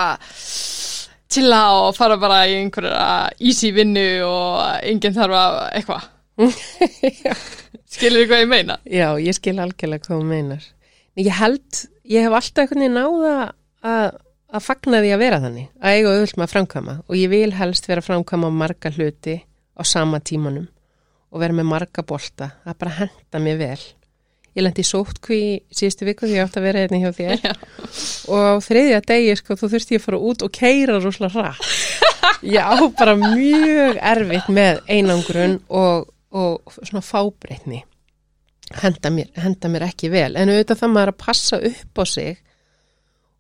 [1.32, 3.06] chilla og fara bara í einhverja
[3.40, 6.10] easy vinnu og enginn þarf að eitthvað.
[7.92, 8.78] Skilur þið hvað ég meina?
[8.88, 10.68] Já, ég skil algjörlega hvað þú meinar.
[11.20, 13.32] Ég held, ég hef alltaf einhvern veginn náða
[13.84, 14.20] að,
[14.52, 17.50] að fagna því að vera þannig, að eiga auðvöld með að framkvæma og ég vil
[17.58, 19.36] helst vera að framkvæma marga hluti
[19.76, 20.68] á sama tímanum
[21.32, 23.82] og vera með marga bolta, það bara henda mér vel.
[24.52, 25.40] Ég lendi sótkví
[25.72, 27.52] síðustu viku því ég átti að vera hérna hjá þér Já.
[28.28, 31.70] og á þriðja degi sko þú þurfti ég að fara út og keira rosalega rætt.
[32.44, 37.80] Ég á bara mjög erfitt með einangrun og, og svona fábreytni
[38.82, 42.38] henda mér, henda mér ekki vel en auðvitað það maður að passa upp á sig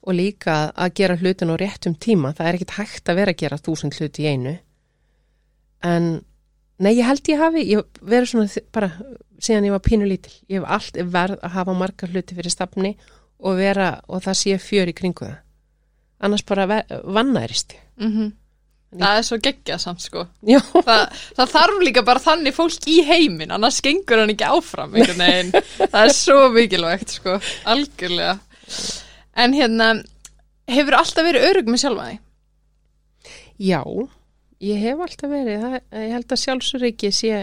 [0.02, 3.42] og líka að gera hlutin á réttum tíma, það er ekkit hægt að vera að
[3.44, 4.54] gera þúsund hluti í einu
[5.86, 6.08] en
[6.82, 8.92] nei ég held ég hafi ég verið svona bara
[9.42, 12.92] síðan ég var pínu lítil, ég hef allt verð að hafa marga hluti fyrir stafni
[13.42, 15.40] og vera og það sé fjör í kringu það
[16.22, 16.86] annars bara ég
[17.98, 18.12] Mm
[19.00, 20.22] Það er svo geggjað samt sko.
[20.84, 21.02] Það,
[21.38, 25.52] það þarf líka bara þannig fólk í heiminn, annars gengur hann ekki áfram einhvern veginn.
[25.78, 27.38] Það er svo mikilvægt sko,
[27.72, 28.34] algjörlega.
[29.32, 29.88] En hérna,
[30.68, 32.20] hefur alltaf verið örug með sjálfa þig?
[33.62, 33.80] Já,
[34.62, 37.40] ég hef alltaf verið, það, ég held að sjálfsöryggi sé,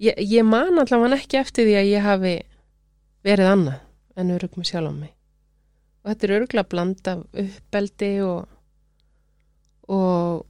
[0.00, 2.34] ég, ég man allavega ekki eftir því að ég hafi
[3.24, 5.12] verið annað en örug með sjálf á mig.
[6.04, 8.56] Og þetta er öruglega bland af uppbeldi og,
[9.88, 10.42] og,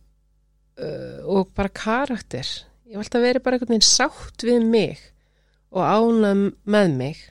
[0.83, 2.49] uh, og bara karakter.
[2.85, 5.03] Ég hef alltaf verið bara einhvern veginn sátt við mig
[5.75, 7.23] og ánað með mig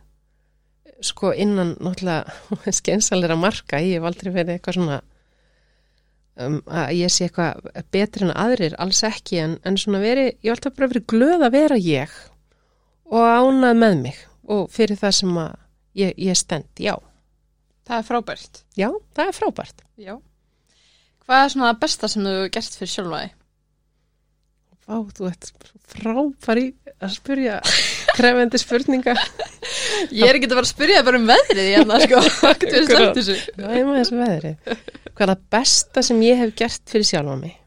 [1.04, 5.00] sko innan náttúrulega skensalera marka, ég hef aldrei verið eitthvað svona
[6.42, 10.50] um, að ég sé eitthvað betri en aðrir, alls ekki en, en svona veri, ég
[10.52, 12.14] hef alltaf bara verið glöð að vera ég
[13.14, 15.54] og ánað með mig og fyrir það sem að
[16.02, 16.96] ég, ég stend, já,
[17.84, 18.62] Það er frábært.
[18.80, 20.14] já, það er frábært Já.
[21.24, 23.34] Hvað er svona það besta sem þú gert fyrir sjálfa þig?
[24.84, 25.50] Vá, þú ert
[25.94, 26.66] frábæri
[27.04, 27.60] að spyrja
[28.16, 29.16] krefendi spurninga
[30.14, 32.22] Ég er ekki að vera að spyrja bara um veðrið hérna sko.
[32.40, 33.40] Hvað er slæmt þessu?
[33.58, 34.54] Já, ég maður þessu veðri
[35.14, 37.58] Hvað er það besta sem ég hef gert fyrir sjálfa mig?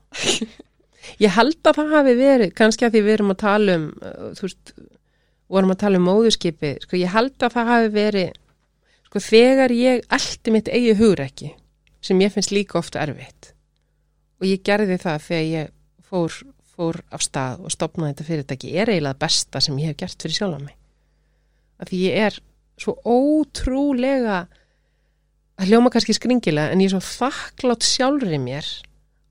[1.23, 4.25] Ég held að það hafi verið, kannski að því við erum að tala um, uh,
[4.37, 4.73] þú veist,
[5.55, 8.41] vorum að tala um móðurskipi, sko, ég held að það hafi verið,
[9.07, 11.53] sko, þegar ég eldi mitt eigi hugrekki,
[12.05, 13.53] sem ég finnst líka ofta erfitt.
[14.43, 15.73] Og ég gerði það þegar ég
[16.11, 16.41] fór,
[16.77, 20.37] fór af stað og stopnaði þetta fyrirtæki, er eiginlega besta sem ég hef gert fyrir
[20.37, 20.77] sjálfa mig.
[21.81, 22.39] Af því ég er
[22.81, 24.47] svo ótrúlega,
[25.57, 28.69] það hljóma kannski skringilega, en ég er svo þakklátt sjálfri mér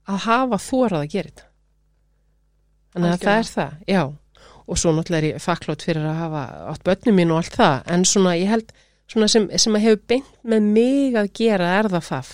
[0.10, 1.49] að hafa þórað að gera þetta.
[2.95, 4.03] Þannig að það er það, já.
[4.65, 7.75] Og svo náttúrulega er ég þakklátt fyrir að hafa átt börnum mín og allt það,
[7.93, 8.73] en svona ég held,
[9.12, 12.34] svona sem, sem að hefur beint með mig að gera er það það.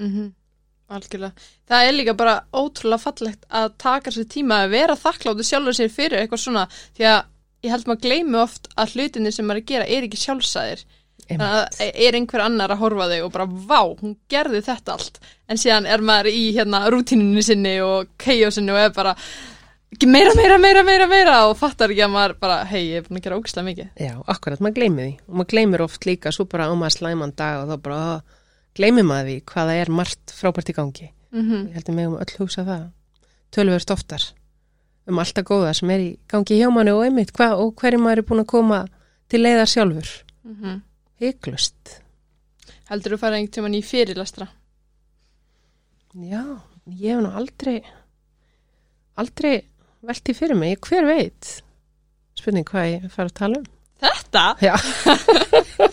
[0.00, 0.10] Mm
[0.90, 1.48] Algjörlega.
[1.70, 5.92] Það er líka bara ótrúlega fallegt að taka sér tíma að vera þakkláttu sjálfur sér
[5.94, 6.64] fyrir eitthvað svona
[6.98, 7.20] því að
[7.66, 10.82] ég held maður gleymi oft að hlutinni sem maður er að gera er ekki sjálfsæðir.
[11.30, 15.20] Þannig að er einhver annar að horfa þig og bara vá, hún gerði þetta allt.
[15.46, 19.14] En síðan er maður í hérna rútínunni sinni og keiosinu og er bara
[19.94, 23.06] "Ekki meira, meira, meira, meira, meira og fattar ekki að maður bara, hei, ég er
[23.06, 23.88] búin að gera ógislega mikið.
[23.98, 27.36] Já, akkurat, maður gleymi því og maður gleymir oft líka svo bara á maður slæman
[27.36, 28.22] dag og þá bara
[28.70, 31.10] ó, gleymir maður því hvaða er margt frábært í gangi.
[31.30, 32.90] Mm Ég held að megum öll hugsa það.
[33.50, 34.22] Tölvöld oftar
[35.10, 38.18] um alltaf góða sem er í gangi hjá manni og einmitt hvað og hverju maður
[38.18, 38.86] er búin að koma
[39.28, 40.10] til leiðar sjálfur.
[40.44, 40.80] -hmm.
[41.20, 42.02] Hygglust.
[42.90, 44.48] Heldur þú fara einhvern tímann í fyrirlestra?
[46.14, 47.84] Já, ég hef nú aldrei
[49.14, 49.64] aldrei
[50.02, 51.62] velti fyrir mig, hver veit
[52.34, 53.68] spurning hvað ég fara að tala um
[54.00, 54.56] Þetta?
[54.64, 54.74] Já,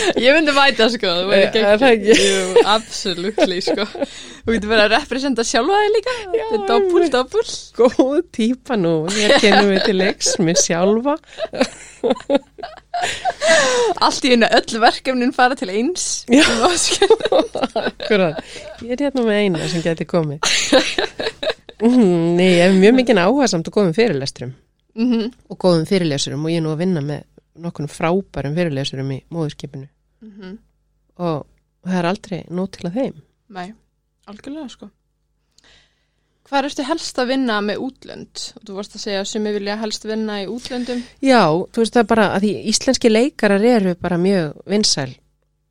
[0.24, 2.64] Ég myndi mæta sko, þú Eh, er það gegn ekki?
[2.74, 3.84] Absolutely sko.
[4.40, 6.14] Þú getur verið að representa sjálfa þig líka.
[6.34, 7.14] Þetta er einmitt.
[7.16, 7.44] doppul
[7.80, 8.94] góð típa nú.
[9.20, 11.16] Ég kennum við til leiks með sjálfa.
[14.00, 16.06] Allt í einu öll verkefnin fara til eins.
[16.30, 16.44] Já.
[16.80, 17.44] Sko-
[17.80, 18.40] Akkurat,
[18.84, 20.40] ég er hérna með eina sem geti komið.
[21.80, 24.50] Mm, Nei, ég hef mjög mikið áhuga samt að góðum fyrirlesturum
[25.00, 27.22] Mhm, og góðum fyrirlesurum og ég er nú að vinna með
[27.58, 29.88] nokkunum frábærum fyrirlesurum í móðurskipinu
[30.24, 30.56] mhm.
[31.18, 31.44] og
[31.86, 33.68] það er aldrei nót til að þeim Nei,
[34.30, 34.90] algjörlega sko
[36.50, 38.40] Hvað ertu helst að vinna með útlönd?
[38.66, 42.08] Þú varst að segja að sumi vilja helst vinna í útlöndum Já, þú veist það
[42.10, 45.12] bara að því íslenski leikarar eru bara mjög vinsæl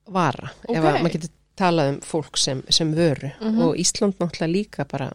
[0.10, 3.62] vara ef að maður getur talað um fólk sem, sem vöru Mhm.
[3.62, 5.12] og Ísland náttúrulega líka bara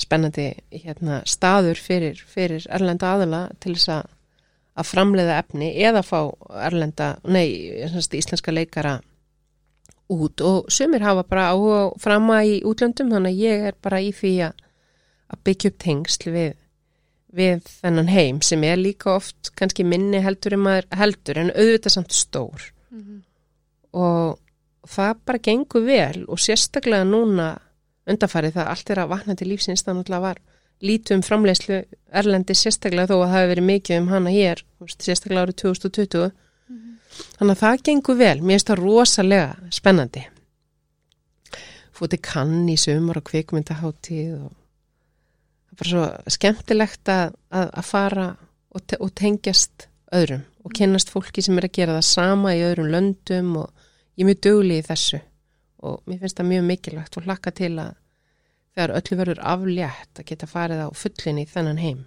[0.00, 4.06] spennandi hérna, staður fyrir, fyrir erlenda aðala til þess að,
[4.78, 6.18] að framleiða efni eða fá
[6.62, 7.46] erlenda, nei,
[7.86, 8.98] íslenska leikara
[10.10, 10.40] út.
[10.40, 14.34] Og sumir hafa bara áhuga frama í útlöndum þannig að ég er bara í því
[14.48, 14.66] að,
[15.30, 16.52] að byggja upp tengsl við,
[17.40, 21.96] við þennan heim sem er líka oft kannski minni heldur en maður heldur en auðvitað
[21.96, 22.70] samt stór.
[23.90, 24.38] Og
[24.86, 27.52] það bara gengur vel og sérstaklega núna
[28.10, 30.40] undarfarið það allt er að vakna til lífsins þannig að var
[30.84, 34.62] lítið um framleiðslu Erlendi sérstaklega þó að það hefur verið mikið um hana hér,
[34.96, 36.30] sérstaklega árið 2020
[37.36, 38.36] þannig að það gengur vel.
[38.40, 40.24] Mér finnst það rosalega spennandi.
[41.96, 47.88] Fótið kann í sumar og kvikmyndaháttíð og það er bara svo skemmtilegt að, að, að
[47.90, 48.28] fara
[48.70, 52.64] og, te og tengjast öðrum og kynnast fólki sem er að gera það sama í
[52.66, 55.20] öðrum löndum og ég er mjög dugli í þessu
[55.86, 57.94] og mér finnst það mjög mikilvægt og hlakka til að
[58.76, 62.04] þegar öllu verður aflétt að geta farið á fullin í þennan heim.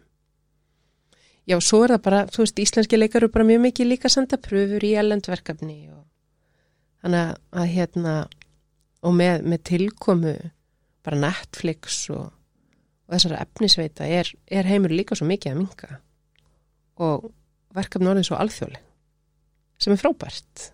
[1.44, 4.16] Já, svo er það bara, þú veist, íslenski leikar eru bara mjög mikið líka að
[4.16, 6.06] senda pröfur í ellendverkefni og
[7.04, 8.14] þannig að, hérna
[9.04, 10.34] og með, með tilkomu
[11.04, 16.00] bara Netflix og, og þessara efnisveita er, er heimur líka svo mikið að minga
[17.04, 17.28] og
[17.76, 18.90] verkefni orðin svo alþjóðleg
[19.84, 20.68] sem er frábært.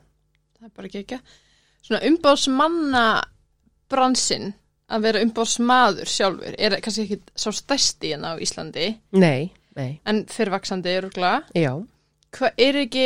[0.60, 1.18] Það er bara ekki ekki.
[1.82, 3.04] Svona umbásmanna
[3.90, 4.52] bransinn
[4.90, 10.24] að vera umbásmaður sjálfur er kannski ekki svo stærsti en á Íslandi Nei, nei, en
[10.30, 11.34] fyrrvaksandi er úrgla.
[11.56, 11.74] já,
[12.36, 13.06] Hvað er ekki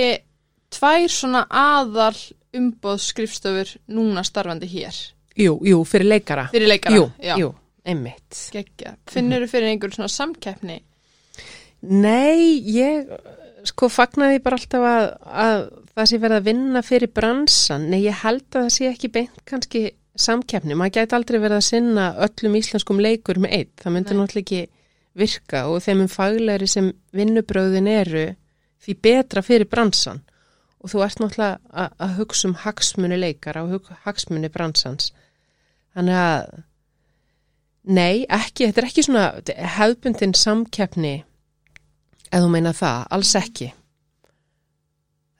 [0.73, 2.15] tvær svona aðal
[2.53, 4.95] umbóðskrifstofur núna starfandi hér?
[5.35, 6.47] jú, jú, fyrir leikara.
[6.53, 6.95] Fyrir leikara?
[6.95, 7.35] Jú, Já.
[7.41, 7.53] jú,
[7.85, 8.37] einmitt.
[8.53, 8.95] Gekkja.
[9.09, 10.75] Finnur þú fyrir einhver svona samkeppni?
[11.83, 13.09] Nei, ég
[13.67, 15.07] sko fagnaði bara alltaf að,
[15.43, 15.63] að
[15.95, 17.89] það sé verið að vinna fyrir bransan.
[17.91, 19.83] Nei, ég held að það sé ekki beint kannski
[20.19, 20.75] samkeppni.
[20.77, 23.73] Maður gæti aldrei verið að sinna öllum íslenskum leikur með eitt.
[23.81, 24.19] Það myndi Nei.
[24.19, 24.61] náttúrulega ekki
[25.13, 28.27] virka og þeim um faglegri sem vinnubröðin eru
[28.83, 30.21] því betra fyrir bransan.
[30.83, 35.11] Og þú ert náttúrulega að, hugsa um hagsmuni leikara og hug, hagsmuni bransans.
[35.95, 36.57] Þannig að
[37.83, 39.27] nei, ekki, þetta er ekki svona
[39.77, 41.15] hefbundin samkeppni
[42.33, 43.69] eða þú meina það, alls ekki.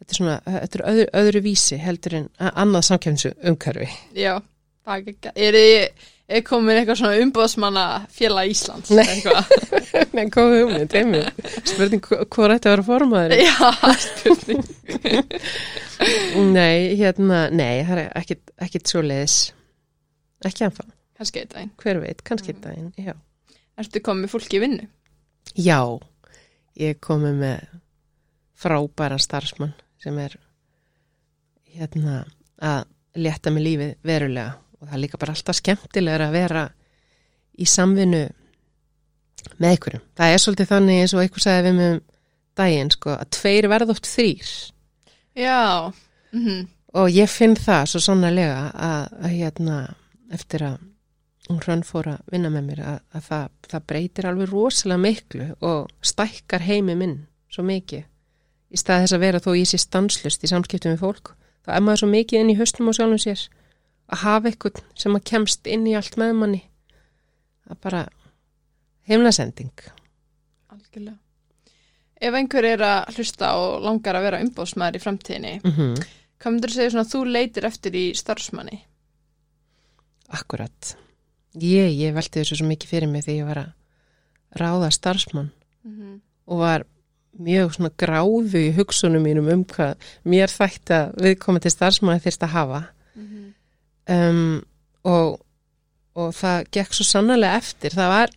[0.04, 3.88] Þetta er svona, þetta er öðru, öðru vísi heldur en annað samkeppnisumhverfi.
[4.20, 4.34] Já,
[4.84, 5.32] það er gekkja.
[5.36, 8.92] Er þið er komin eitthvað svona umbóðsmanna félag Íslands?
[8.96, 9.20] Nei.
[10.16, 11.44] Nei, hvað hugmynd, einmitt.
[11.68, 13.36] Spurning hva- hvað ætti að vera formaður?
[13.44, 13.70] Já,
[14.08, 14.64] spurning.
[16.54, 19.38] Nei, hérna, nei, það er ekkit, ekkit svo leiðis.
[20.44, 21.72] Ekki anfann, Kannski eitt daginn.
[21.80, 22.64] hver veit, kannski mm.
[22.66, 23.14] daginn, já.
[23.80, 24.88] Ertu komið fólki í vinnu?
[25.58, 25.80] Já,
[26.80, 27.64] ég komi með
[28.64, 30.36] frábæran starfsmann sem er
[31.74, 32.24] hérna
[32.64, 32.84] að
[33.24, 34.52] létta með lífið verulega
[34.84, 36.68] og það er líka bara alltaf skemmtilegur að vera
[37.56, 38.24] í samvinnu
[39.58, 40.06] með einhverjum.
[40.20, 42.04] Það er svolítið þannig eins og einhver sagði við mig um
[42.60, 44.54] daginn sko að tveir verða oft þrýr
[45.34, 45.92] Já.
[46.36, 49.78] Mm og ég finn það svo sannlega að, að hérna
[50.34, 50.82] eftir að
[51.50, 55.48] hún hrönn fór að vinna með mér að, að það, það breytir alveg rosalega miklu
[55.66, 57.18] og stækkar heimi minn
[57.52, 58.06] svo mikið
[58.74, 61.34] í stað þess að vera þó ég sé stanslust í samskiptum við fólk
[61.66, 63.44] þá er maður svo mikið inn í höstum og sjálfum sér
[64.14, 66.62] að hafa eitthvað sem að kemst inn í allt með manni
[67.64, 68.02] það er bara
[69.10, 69.86] heimlasending
[70.74, 71.18] Algjörlega.
[72.24, 76.04] Ef einhver er að hlusta og langar að vera umbóðsmaður í framtíðinni, mm -hmm.
[76.40, 78.80] hvað myndur þú segja svona að þú leitir eftir í starfsmanni?
[80.34, 80.96] Akkurat
[81.60, 83.72] ég, ég velti þessu svo mikið fyrir mig þegar ég var að
[84.62, 85.52] ráða starfsmann
[85.84, 86.84] Mm og var
[87.40, 89.96] mjög svona gráðu í hugsunum mínum um hvað
[90.28, 92.82] mér þætti að viðkomandi starfsmanni þyrst að hafa
[94.10, 94.62] um,
[95.08, 95.40] og,
[96.20, 97.96] og það gekk svo sannlega eftir.
[97.96, 98.34] Það var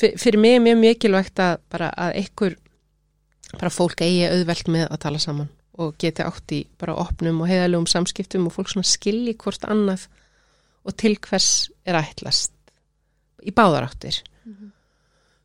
[0.00, 2.56] fyr- fyrir mig mjög mikilvægt að bara að einhver
[3.58, 5.48] bara fólk eigi auðvelt með að tala saman
[5.80, 10.04] og geti átt í bara opnum og heiðalögum samskiptum og fólk svona skilji hvort annað
[10.86, 12.52] og til hvers er ætlast
[13.42, 14.20] í báðaráttir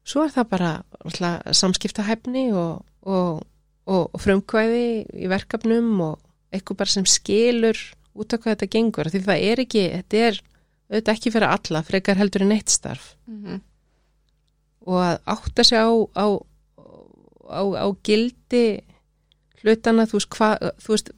[0.05, 3.41] svo er það bara alltaf, samskiptahæfni og, og,
[3.87, 4.83] og, og frumkvæði
[5.23, 6.19] í verkefnum og
[6.53, 7.79] eitthvað bara sem skilur
[8.15, 10.41] út af hvað þetta gengur því það er ekki, þetta er
[10.89, 13.61] auðvitað ekki fyrir alla, frekar heldur en eitt starf -hmm.
[14.85, 16.25] og að átta sig á, á,
[17.49, 18.65] á, á gildi
[19.61, 21.11] hlutana, þú veist, hva, þú veist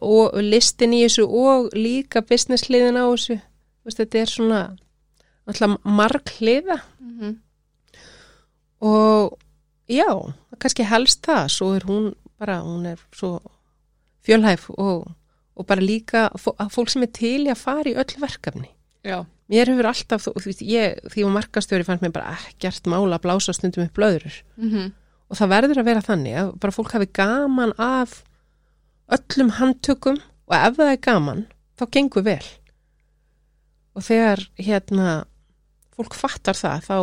[0.00, 4.32] og, og listin í þessu og líka business hliðin á þessu þú veist, þetta er
[4.32, 4.60] svona
[5.46, 7.36] alltaf marg hliða Mm -hmm.
[8.80, 9.38] og
[9.88, 13.40] já, kannski helst það svo er hún bara, hún er svo
[14.26, 15.12] fjölhæf og,
[15.56, 18.68] og bara líka fó- að fólk sem er til í að fara í öll verkefni.
[19.04, 19.24] Já.
[19.52, 23.24] mér hefur alltaf, þú veist, ég því var markastjóri fannst mér bara ekkert mála að
[23.26, 24.92] blása stundum upp blöðurur Mm
[25.30, 28.22] og það verður að vera þannig að bara fólk hafi gaman af
[29.08, 31.46] öllum handtökum og ef það er gaman
[31.80, 32.44] þá gengur vel.
[33.96, 35.24] Og þegar hérna
[35.96, 36.98] fólk fattar það þá,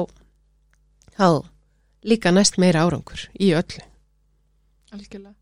[1.18, 1.28] þá
[2.04, 3.84] líka næst meira árangur í öllu.
[4.93, 5.36] Algjörlega.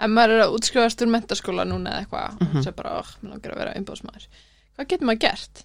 [0.00, 2.56] En maður er að útskrifast úr mentaskóla núna eða eitthvað, Mhm.
[2.56, 4.26] og svo bara, oh, mér langar að vera umbóðsmaður.
[4.76, 5.64] Hvað getur maður gert?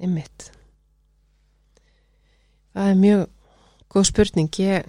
[0.00, 0.50] Einmitt.
[2.74, 3.26] Það er mjög
[3.90, 4.48] góð spurning.
[4.62, 4.88] Ég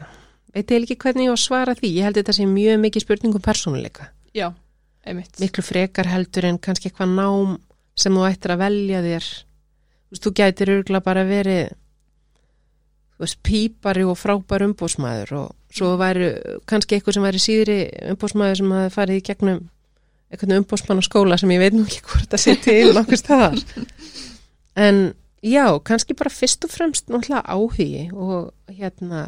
[0.54, 1.92] veit eða ekki hvernig ég á að svara því.
[1.98, 4.10] Ég held þetta sé mjög mikið spurning um persónuleika.
[4.36, 4.54] Já,
[5.06, 5.40] einmitt.
[5.42, 7.60] Miklu frekar heldur en kannski eitthvað nám
[8.00, 9.30] sem þú ættir að velja þér.
[10.20, 11.74] Þú gætir örgulega bara verið
[13.20, 16.30] veist, pípari og frábær umbóðsmaður og svo væri
[16.70, 17.78] kannski eitthvað sem væri síðri
[18.14, 19.60] umbóðsmaður sem hafi farið í gegnum
[20.30, 23.60] eitthvað umbóðsmann á skóla sem ég veit nú ekki hvort það sé til nokkur staðar.
[24.80, 25.00] En
[25.42, 29.24] já, kannski bara fyrst og fremst náttúrulega áhugi og hérna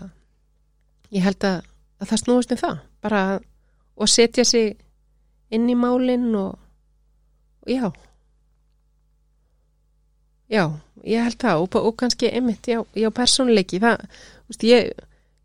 [1.11, 1.63] ég held að,
[1.99, 2.77] að það snúist um það.
[3.01, 4.77] Bara að- setja sig
[5.51, 6.55] inn í málinn og,
[7.65, 7.91] og já.
[10.51, 10.65] Já,
[11.07, 14.05] ég held það og, og kannski einmitt, já, já persónuleiki það,
[14.51, 14.91] veist, ég,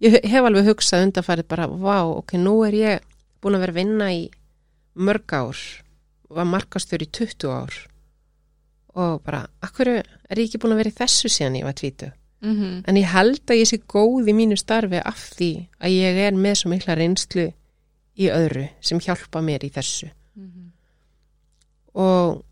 [0.04, 3.80] ég hef alveg hugsað undanfarið bara, vá, ok, nú er ég búin að vera að
[3.80, 4.22] vinna í
[4.96, 5.64] mörg ár
[6.36, 7.80] var markastur í 20 ár
[8.96, 12.12] og bara, akkur er ég ekki búin að vera í þessu síðan ég var tvítu
[12.40, 16.18] Mm en ég held að ég sé góð í mínu starfi af því að ég
[16.26, 17.46] er með svo mikla reynslu
[18.16, 20.10] í öðru sem hjálpa mér í þessu.
[20.34, 20.72] Mhm.
[21.94, 22.44] og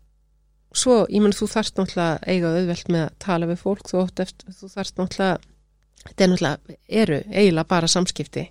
[0.75, 3.87] svo, ég menn þú þarft náttúrulega að eiga auðvelt með að tala við fólk.
[3.89, 5.39] Þú, eftir, þú þarft náttúrulega
[6.05, 8.45] þetta er náttúrulega, eru eiginlega bara samskipti.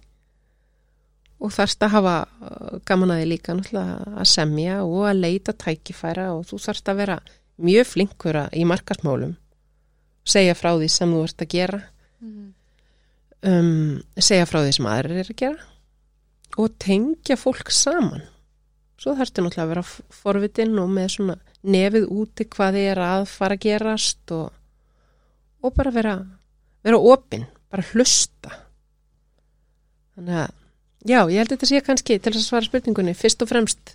[1.44, 5.52] Og þarft að hafa uh, gaman að því líka náttúrulega að semja og að leita
[5.64, 7.16] tækifæra og þú þarft að vera
[7.64, 9.34] mjög flinkur að- í markasmálum
[10.24, 11.80] segja frá því sem þú ert að gera.
[12.24, 12.44] Mhm.
[13.44, 15.66] um, segja frá því sem aðrir er að gera.
[16.56, 18.22] Og tengja fólk saman.
[18.96, 23.02] Svo þarftu náttúrulega að vera f- forvitin og með svona nefið úti hvað þið er
[23.06, 24.50] að fara að gerast og,
[25.64, 26.14] og bara vera
[26.84, 28.52] vera opinn, bara hlusta
[30.14, 30.50] þannig að
[31.04, 33.94] já, ég held þetta sé kannski til að svara spurningunni fyrst og fremst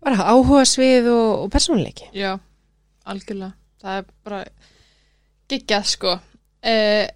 [0.00, 2.38] bara áhuga svið og, og persónuleiki Já,
[3.08, 3.54] algjörlega.
[3.80, 4.40] Það er bara
[5.50, 6.14] geggjað, sko.
[6.60, 7.06] Eh,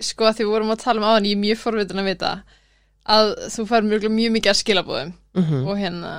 [0.00, 2.32] sko, að því við vorum að tala um áðan, ég er mjög forvitin að vita
[3.10, 6.12] að þú fær mjög, mjög mikið að skilabóðum mm og hérna,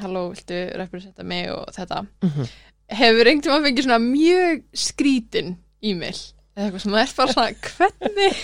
[0.00, 2.04] halló, viltu representa mig og þetta.
[2.20, 2.50] -hmm.
[2.90, 6.20] Hefur einhvern veginn fengið svona mjög skrítin e-mail
[6.56, 8.34] eða eitthvað sem er bara svona, hvernig,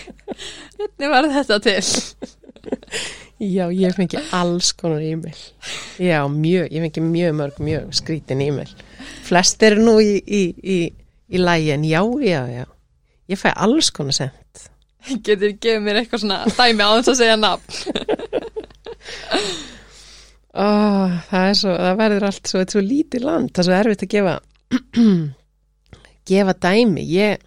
[0.76, 1.82] hvernig var þetta til?
[3.36, 5.36] Já, ég fengi alls konar e-mail.
[6.00, 8.70] Já, mjög, ég fengi mjög mörg, mjög skrítin e-mail.
[9.26, 10.78] Flest eru nú í, í, í,
[11.28, 12.64] í lægin, já, já, já.
[13.28, 14.45] Ég fæ alls konar sent.
[15.06, 17.68] Getur gefið mér eitthvað svona dæmi á þess að segja nafn?
[20.56, 20.66] Ó,
[21.30, 23.76] það er svo, það verður allt svo, þetta er svo lítið land, það er svo
[23.80, 24.34] erfitt að gefa,
[26.30, 27.04] gefa dæmi.
[27.12, 27.46] Ég,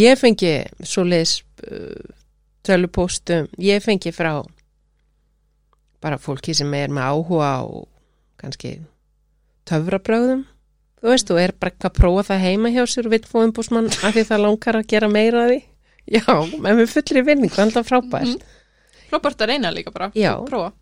[0.00, 0.54] ég fengi
[0.86, 1.36] svo leis
[1.66, 2.16] uh,
[2.66, 4.32] tölupóstum, ég fengi frá
[6.00, 7.64] bara fólki sem er með áhuga á
[8.40, 8.78] kannski
[9.68, 10.46] töfrabröðum,
[11.00, 13.36] þú veist, og er bara eitthvað að prófa það heima hjá sér og vill fá
[13.44, 15.60] umbúsmann af því það langar að gera meira af því.
[16.10, 18.34] Já, en við fullri vinning, það er alltaf frábært.
[18.34, 18.58] Mhm.
[19.10, 20.10] Frábært að reyna líka bara.
[20.14, 20.32] Já.
[20.48, 20.72] Prófa.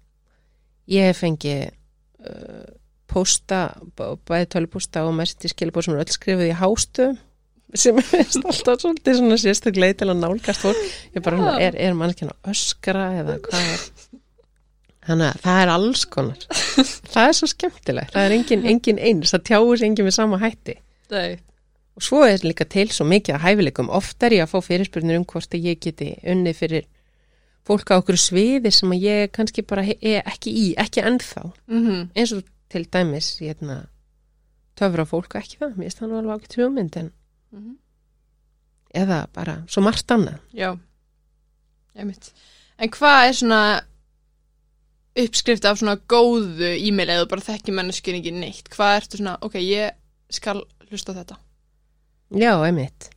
[0.88, 2.66] Ég hef fengið uh,
[3.08, 3.60] pósta,
[3.96, 7.08] b- bæði tölupósta og mest í skilabóð sem er öll skrifuð í hástu
[7.76, 10.80] sem er alltaf svolítið svona sérstaklega til að nálgast fólk.
[11.12, 13.84] Ég bara, er, er mannskjana öskra eða hvað?
[15.08, 16.42] Þannig að það er alls konar.
[17.14, 18.12] Það er svo skemmtilegt.
[18.12, 20.74] Það er engin, engin eins, það tjáir sig engin með sama hætti.
[21.14, 21.38] Nei.
[21.98, 23.88] Og svo er líka til svo mikið að hæfileikum.
[23.96, 26.84] Oft er ég að fá fyrirspurnir um hvort að ég geti unnið fyrir
[27.68, 32.04] fólk á okkur sviði sem að ég kannski bara er ekki í, ekki ennþá Mm
[32.16, 33.80] eins og til dæmis hérna,
[34.78, 37.10] töfra fólk ekki það, mér finnst það nú alveg ákveð hugmynd en
[37.52, 37.74] Mhm.
[38.94, 40.70] eða bara svo margt annað Já.
[41.98, 42.30] Einmitt.
[42.78, 43.60] En hvað er svona
[45.18, 48.68] uppskrift af svona góðu e-mail eða bara þekki manneskjur ekki neitt?
[48.72, 49.96] Hvað ertu svona, ok, ég
[50.30, 51.38] skal hlusta þetta?
[52.36, 53.10] Já, einmitt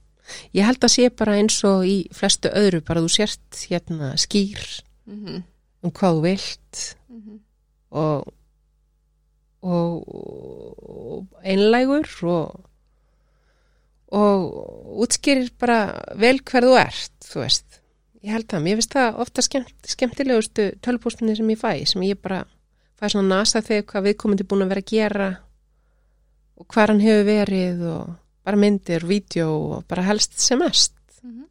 [0.55, 4.61] Ég held að sé bara eins og í flestu öðru bara þú sért hérna skýr
[5.09, 5.41] Mm
[5.81, 7.39] um hvað þú vilt -hmm.
[7.89, 8.33] og,
[9.61, 12.65] og, og einlægur og,
[14.11, 17.80] og útskýrir bara vel hver þú ert, þú veist.
[18.21, 22.19] Ég held það, mér finnst það ofta skemmt, skemmtilegustu tölpústinni sem ég fæ, sem ég
[22.21, 22.43] bara
[22.99, 25.29] fæ svona nasa þegar hvað viðkomandi búin að vera að gera
[26.61, 28.11] og hvað hann hefur verið og
[28.45, 30.93] bara myndir, vídeo og bara helst sem mest.
[31.23, 31.47] Mhm.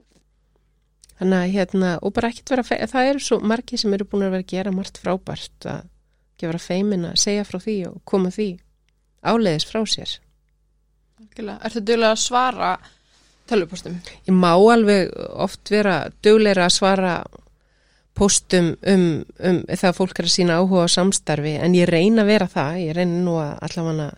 [1.18, 4.30] Þannig að hérna, og bara ekkert vera, það eru svo margir sem eru búin að
[4.36, 5.82] vera að gera margt frábært að
[6.40, 8.48] vera feimin að segja frá því og koma því
[9.22, 10.18] áleiðis frá sér.
[11.20, 11.58] Algjörlega.
[11.66, 12.70] Ertu duglega að svara
[13.50, 14.00] tölvupostum?
[14.26, 17.14] Ég má alveg oft vera dugleira að svara
[18.16, 19.04] postum um,
[19.38, 22.80] um það fólk er að sína áhuga á samstarfi en ég reyna að vera það,
[22.86, 24.10] ég reyna nú að allavega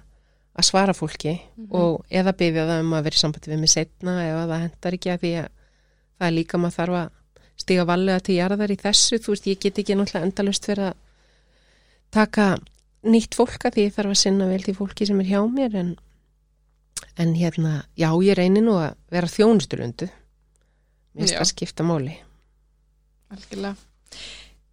[0.52, 1.36] að svara fólki
[1.72, 4.96] og eða byggja það um að vera í sambandi við mig setna eða það hendar
[4.98, 5.48] ekki að því að
[6.18, 7.10] það er líka maður þarf að
[7.62, 10.98] stiga valega til jarðar í þessu, þú veist, ég get ekki náttúrulega endalust fyrir að
[12.12, 12.46] taka
[13.02, 15.92] nýtt fólka því ég þarf að sinna vel því fólki sem er hjá mér en,
[17.20, 22.16] en hérna, já, ég reynir nú að vera þjónustulundu mér finnst það skipta máli
[23.32, 23.76] Algjörlega.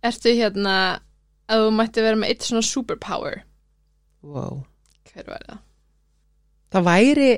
[0.04, 0.74] Ertu hérna
[1.48, 3.42] að þú mætti vera með eitt svona superpower?
[4.24, 4.64] wow.
[5.10, 5.62] Hver var það?
[6.74, 7.30] það væri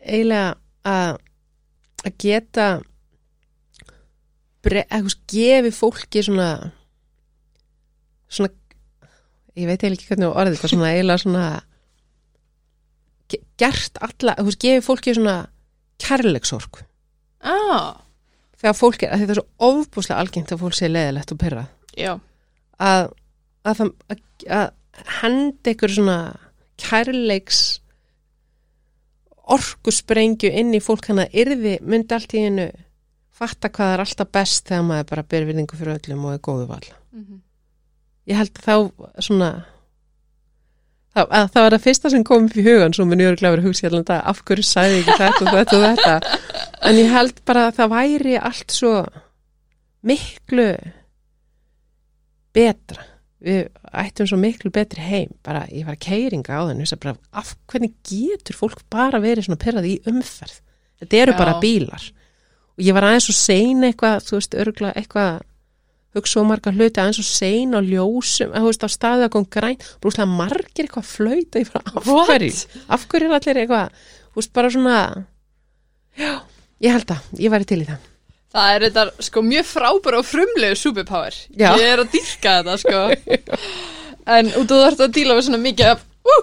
[0.00, 0.54] eiginlega
[0.88, 1.18] að
[2.00, 2.66] að geta
[4.64, 6.48] að, veist, gefi fólki svona
[8.30, 8.50] svona
[9.58, 11.44] ég veit eiginlega ekki hvernig orðið þetta svona eiginlega svona
[13.60, 15.36] gert alla, þú veist, gefi fólki svona
[16.02, 16.82] kærleiksorg
[17.40, 17.96] Ah,
[18.60, 21.64] þegar fólki, að þetta er svo ofbúslega algengt að fólk sé leðilegt og pyrra
[21.96, 22.12] já.
[22.76, 23.12] að,
[23.64, 24.66] að, að, að
[25.22, 26.18] henda ykkur svona
[26.80, 27.62] kærleiks
[29.50, 32.68] orkusprengju inn í fólk hann að yrði myndi allt í hennu
[33.40, 36.66] fatta hvað er alltaf best þegar maður bara ber virðingu fyrir öllum og er góðu
[36.70, 37.40] val Mm
[38.30, 38.74] ég held þá
[39.22, 39.50] svona
[41.16, 43.40] það, að það var það fyrsta sem kom upp í hugan svo minn ég eru
[43.40, 46.38] glæfur hugsi allan dag af hverju sæði ekki þetta og þetta og þetta?
[46.88, 48.94] En ég held bara að það væri allt svo
[50.06, 50.68] miklu
[52.56, 53.06] betra.
[53.40, 53.68] Við
[54.02, 55.34] ættum svo miklu betri heim.
[55.44, 59.60] Bara ég var að keiringa á þennu bara, af hvernig getur fólk bara verið svona
[59.60, 60.58] perrað í umferð?
[61.00, 61.38] Þetta eru Já.
[61.38, 62.10] bara bílar.
[62.76, 65.40] Og ég var aðeins og sein eitthvað þú veist, örgla eitthvað
[66.16, 69.32] hugsa svo marga hluti aðeins og sein á ljósum að þú veist á staðu að
[69.36, 72.30] kom græn brúslega margir eitthvað flauta ég bara af What?
[72.30, 75.00] hverju, af hverju er allir eitthvað þú veist bara svona
[76.18, 76.32] já,
[76.82, 78.08] ég held að, ég væri til í það
[78.50, 81.36] Það er þetta sko mjög frábæra og frumlegu superpower.
[81.54, 81.68] Já.
[81.78, 83.02] Ég er að dýrka þetta sko.
[84.36, 86.40] en og þú ert að díla við svona mikið af uh,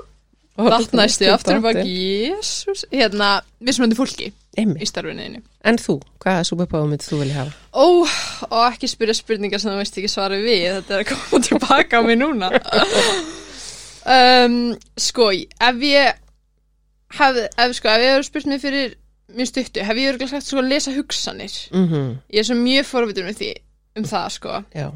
[0.70, 1.98] vatnæstu aftur um baki,
[2.30, 4.82] jésús, hérna, mismöndi fólki Einmitt.
[4.82, 5.42] í starfinniðinu.
[5.70, 7.58] En þú, hvaða superpower myndir þú vilja hafa?
[7.78, 7.88] Ó,
[8.50, 12.00] og ekki spyrja spurningar sem þú veist ekki svara við, þetta er að koma tilbaka
[12.00, 12.50] á mig núna.
[14.16, 14.58] um,
[14.98, 16.24] sko, ef ég
[17.20, 18.98] hef, ef, sko, ef ég hefur spurt mig fyrir
[19.38, 21.56] mjög stuttu, hef ég örgulega sagt sko að lesa hugsanir.
[21.76, 23.54] Mm Ég er svo mjög forvitur með því,
[24.00, 24.60] um það, sko.
[24.76, 24.90] Já,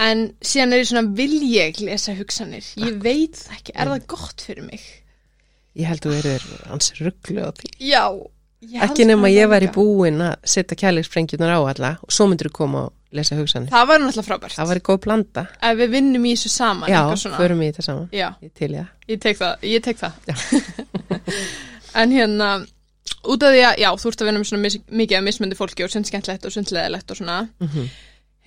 [0.00, 2.64] En síðan er ég svona, vil ég lesa hugsanir?
[2.80, 4.84] Ég veit það ekki, er það gott fyrir mig?
[5.78, 8.04] ég held þú erur hans rugglu á því Já.
[8.60, 9.74] Held Ekki nema ég væri líka.
[9.76, 13.86] búin að setja kærleiksprengjunar á alla og svo myndir þú koma og lesa hugsanir Það
[13.90, 14.56] var náttúrulega frábært.
[14.58, 17.00] Það væri góð blanda Ef við vinnum í þessu saman, Já,
[17.38, 20.12] förum við í þetta saman Já, Ég til ég ég tek það, ég tek það.
[22.00, 22.50] en hérna,
[23.26, 25.58] út af því að, já, þú ert að vinna með svona mis, mikið af mismöndi
[25.58, 27.40] fólki og sund skemmtlegt og sund leðilegt og svona.
[27.58, 27.88] mm -hmm.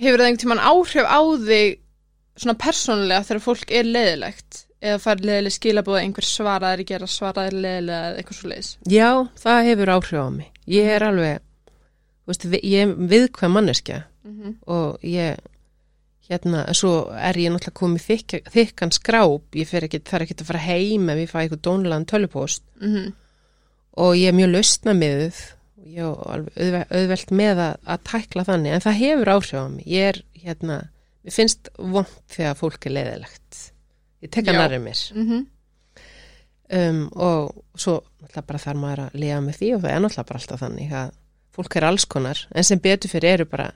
[0.03, 1.79] Hefur það einhvern tímann áhrif á þig
[2.37, 4.65] svona persónulega þegar fólk er leðilegt?
[4.83, 8.71] Eða fær leðileg skilabóð einhver svaraðir gera svaraðir leðilega eða eitthvað svo leiðis?
[8.91, 9.09] Já,
[9.39, 10.49] það hefur áhrif á mig.
[10.67, 11.39] Ég er alveg
[12.27, 14.03] veist, vi- Ég er viðkvæm manneskja.
[14.23, 14.53] Mm -hmm.
[14.67, 15.37] og ég
[16.29, 20.45] hérna, svo er ég náttúrulega komið þykk, þykkan skráp, ég fer ekki, þarf ekki að
[20.45, 23.13] fara heim ef ég fæ eitthvað dónulegan tölupóst Mm
[23.95, 25.35] og ég er mjög lausna með
[25.77, 29.53] og ég er alveg auðve- auðvelt með að, að tækla þannig, en það hefur áhrif
[29.53, 29.85] á mig.
[29.85, 30.77] Ég er, hérna,
[31.23, 33.72] mér finnst vond þegar fólk er leiðilegt
[34.23, 34.59] ég tek að Já.
[34.61, 35.45] nærri mér -hmm.
[36.79, 40.29] um, og svo náttúrulega bara þarf maður að lifa með því og það er náttúrulega
[40.31, 41.11] bara alltaf þannig að
[41.53, 43.71] fólk er alls konar, en sem betur fyrir eru bara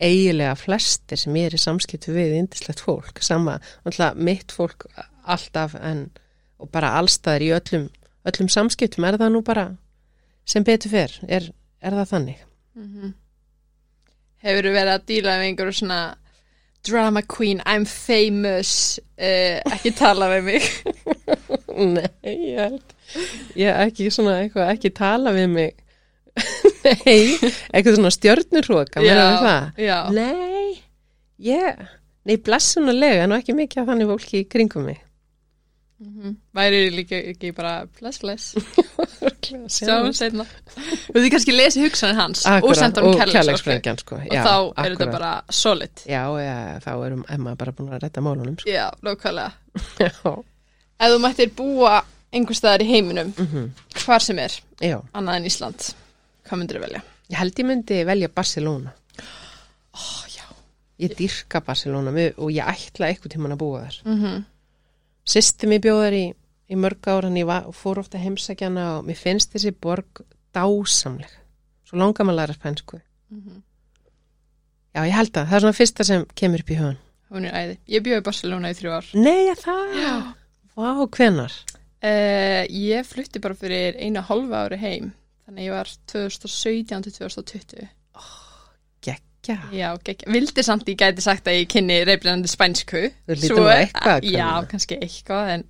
[0.00, 4.86] eiginlega flestir sem ég er í samskiptu við indislegt fólk, sama, náttúrulega mitt fólk
[5.24, 6.10] alltaf en
[6.58, 7.88] og bara allstaðar í öllum,
[8.24, 9.76] öllum samskiptum er það nú bara
[10.44, 12.42] sem betur fyrir, er, er það þannig
[12.76, 13.14] Mm
[14.46, 16.00] Hefur verið að díla með einhverju svona
[16.86, 20.68] drama queen, I'm famous uh, ekki tala við mig
[21.96, 22.94] Nei, ég held
[23.58, 25.74] ég ekki svona eitthvað, ekki tala við mig
[26.86, 27.36] Nei,
[27.72, 29.02] eitthvað svona stjörnurróka.
[30.14, 30.76] Nei,
[31.42, 31.80] ég,
[32.28, 35.00] nei, blessunulega, en ekki mikið af þannig fólki í kringum mig.
[35.96, 38.50] Mm Væri líka ekki bara bless bless
[39.72, 40.44] Sjáum seinna
[41.12, 44.18] Þú því kannski lesi hugsanir hans og senda og hann kærleiksóskir kærleiksprengjan, sko.
[44.20, 48.24] og þá er þetta bara solid Já, já, þá erum Emma bara búin að rætta
[48.24, 48.68] málunum, sko.
[48.68, 48.90] Já,
[50.04, 50.10] Já,
[50.96, 52.00] Ef þú mættir búa
[52.32, 53.70] einhver staðar í heiminum mhm,
[54.02, 54.98] hvar sem er, já.
[55.16, 55.88] annað en Ísland
[56.46, 57.02] hvað myndir þú velja?
[57.32, 58.92] Ég held ég myndi velja Barcelona.
[60.30, 60.44] Já
[61.02, 63.98] Ég dyrka Barcelona við, og ég ætla eitthvað tíman að búa þar.
[64.04, 64.44] mm
[65.26, 65.32] -hmm.
[65.32, 66.26] Systir mér bjóðar í
[66.66, 70.22] í mörg ára en ég var, fór ofta heimsækjana og mér finnst þessi borg
[70.56, 71.30] dásamleg.
[71.86, 73.00] Svo langar maður að læra spænsku.
[73.30, 73.62] Mhm.
[74.96, 76.98] Já, ég held að það er svona fyrsta sem kemur upp í hugan.
[77.30, 77.78] Hún er æði.
[77.86, 79.06] Ég bjóði í Barcelona í þrjú ár.
[79.14, 79.96] Nei, að það?
[80.00, 80.34] Já.
[80.76, 81.52] Vá, hvenar?
[82.06, 85.12] Uh, ég flutti bara fyrir eina hálfa ári heim.
[85.46, 87.88] Þannig ég var 2017 til 2020.
[89.46, 89.56] Gekkja.
[89.78, 90.24] Já, gekk.
[90.34, 93.02] Vildi samt ég gæti sagt að ég kynni reyflinandi spænsku.
[93.28, 95.64] Þú lítur nú eitthvað að Já, kannski eitthvað, en,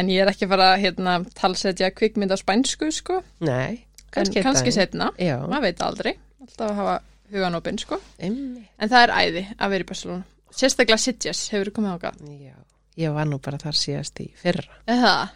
[0.00, 3.20] en ég er ekki að fara að hérna, talsetja kvikmynd á spænsku, sko.
[3.46, 4.80] Nei, En kannski kannski þetta.
[4.80, 5.10] setna.
[5.20, 6.12] Já, Maður veit aldrei.
[6.42, 6.96] Alltaf að hafa
[7.34, 8.00] hugan opinn, sko.
[8.18, 8.68] einmitt.
[8.80, 10.24] En það er æði að vera í Barcelona.
[10.56, 12.22] Sérstaklega Sitges, hefur komið ákvað.
[12.40, 12.54] Já,
[13.02, 14.78] ég var nú bara þar síðast í fyrra.
[14.88, 15.34] Það?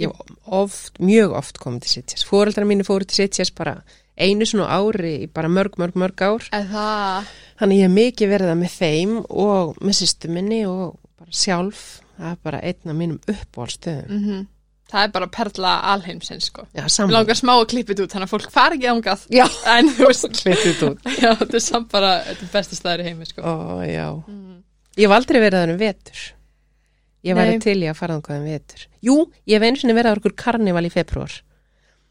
[0.00, 0.12] Ég
[0.60, 2.24] oft, mjög oft komið til Sitges.
[2.28, 3.80] Fóreldrar mínu fóru til Sitges bara
[4.20, 6.46] einu svona ári í bara mörg, mörg, mörg ár.
[6.52, 7.34] Það?
[7.60, 11.84] Þannig ég hef mikið verið það með þeim og með sýstu minni og bara sjálf.
[12.20, 14.08] Það er bara einn af mínum uppbólstöðum.
[14.08, 14.48] Mm
[14.90, 16.64] Það er bara perla alheimsins, sko.
[16.90, 17.12] Saman.
[17.14, 19.20] langar smá að þetta út, þannig að fólk fari ekki ángað.
[20.40, 21.06] Klippið út.
[21.22, 23.44] já, þetta er samt bara, þetta er besta staður í heimi, sko.
[23.46, 23.54] Ó.
[24.26, 24.56] Mm.
[24.98, 26.24] Ég hef aldrei verið þannig vetur.
[27.24, 28.86] Ég væri til í að fara um vetur.
[29.04, 29.16] Jú,
[29.46, 31.34] ég hef einu sinni verið á okkur karnival í februar.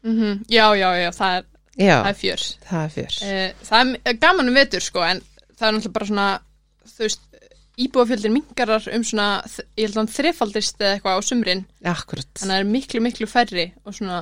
[0.04, 1.44] Mm Já, já, já, það er,
[1.76, 2.46] Já, það er fjörs.
[2.68, 3.22] það er fyrst.
[3.22, 5.20] Eh, það er gaman um vetur, sko, en
[5.56, 6.28] það er náttúrulega bara svona,
[6.86, 7.20] þú veist,
[7.80, 9.26] íbúafjöldin mingarar um svona,
[9.76, 12.28] ég held að hann þrefaldist eða eitthvað á sumrin, Akkurat.
[12.36, 14.20] þannig að það er miklu, miklu færri og svona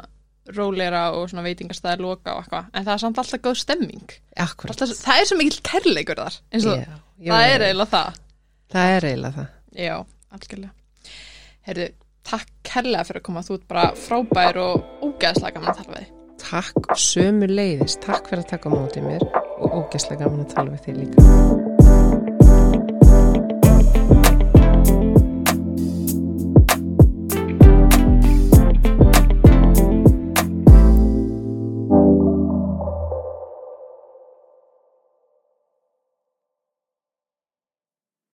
[0.57, 4.15] róleira og svona veitingastæðir loka og eitthvað, en það er samt alltaf góð stemming.
[4.37, 4.73] Akkurat.
[4.77, 8.21] Alltaf, það er svo mikill kærleikur þar, eins og Já, ég það er eiginlega það.
[8.73, 9.51] Það er eiginlega það.
[9.79, 9.97] Já,
[10.39, 10.73] algjörlega.
[11.69, 11.87] Heyrðu,
[12.25, 16.15] takk kærlega fyrir að koma, þú ert bara frábær og ógeðslega gaman að tala við.
[16.41, 17.99] Takk sömu leiðis.
[18.01, 21.78] Takk fyrir að taka á móti mér og ógæslega gaman að tala við þig líka.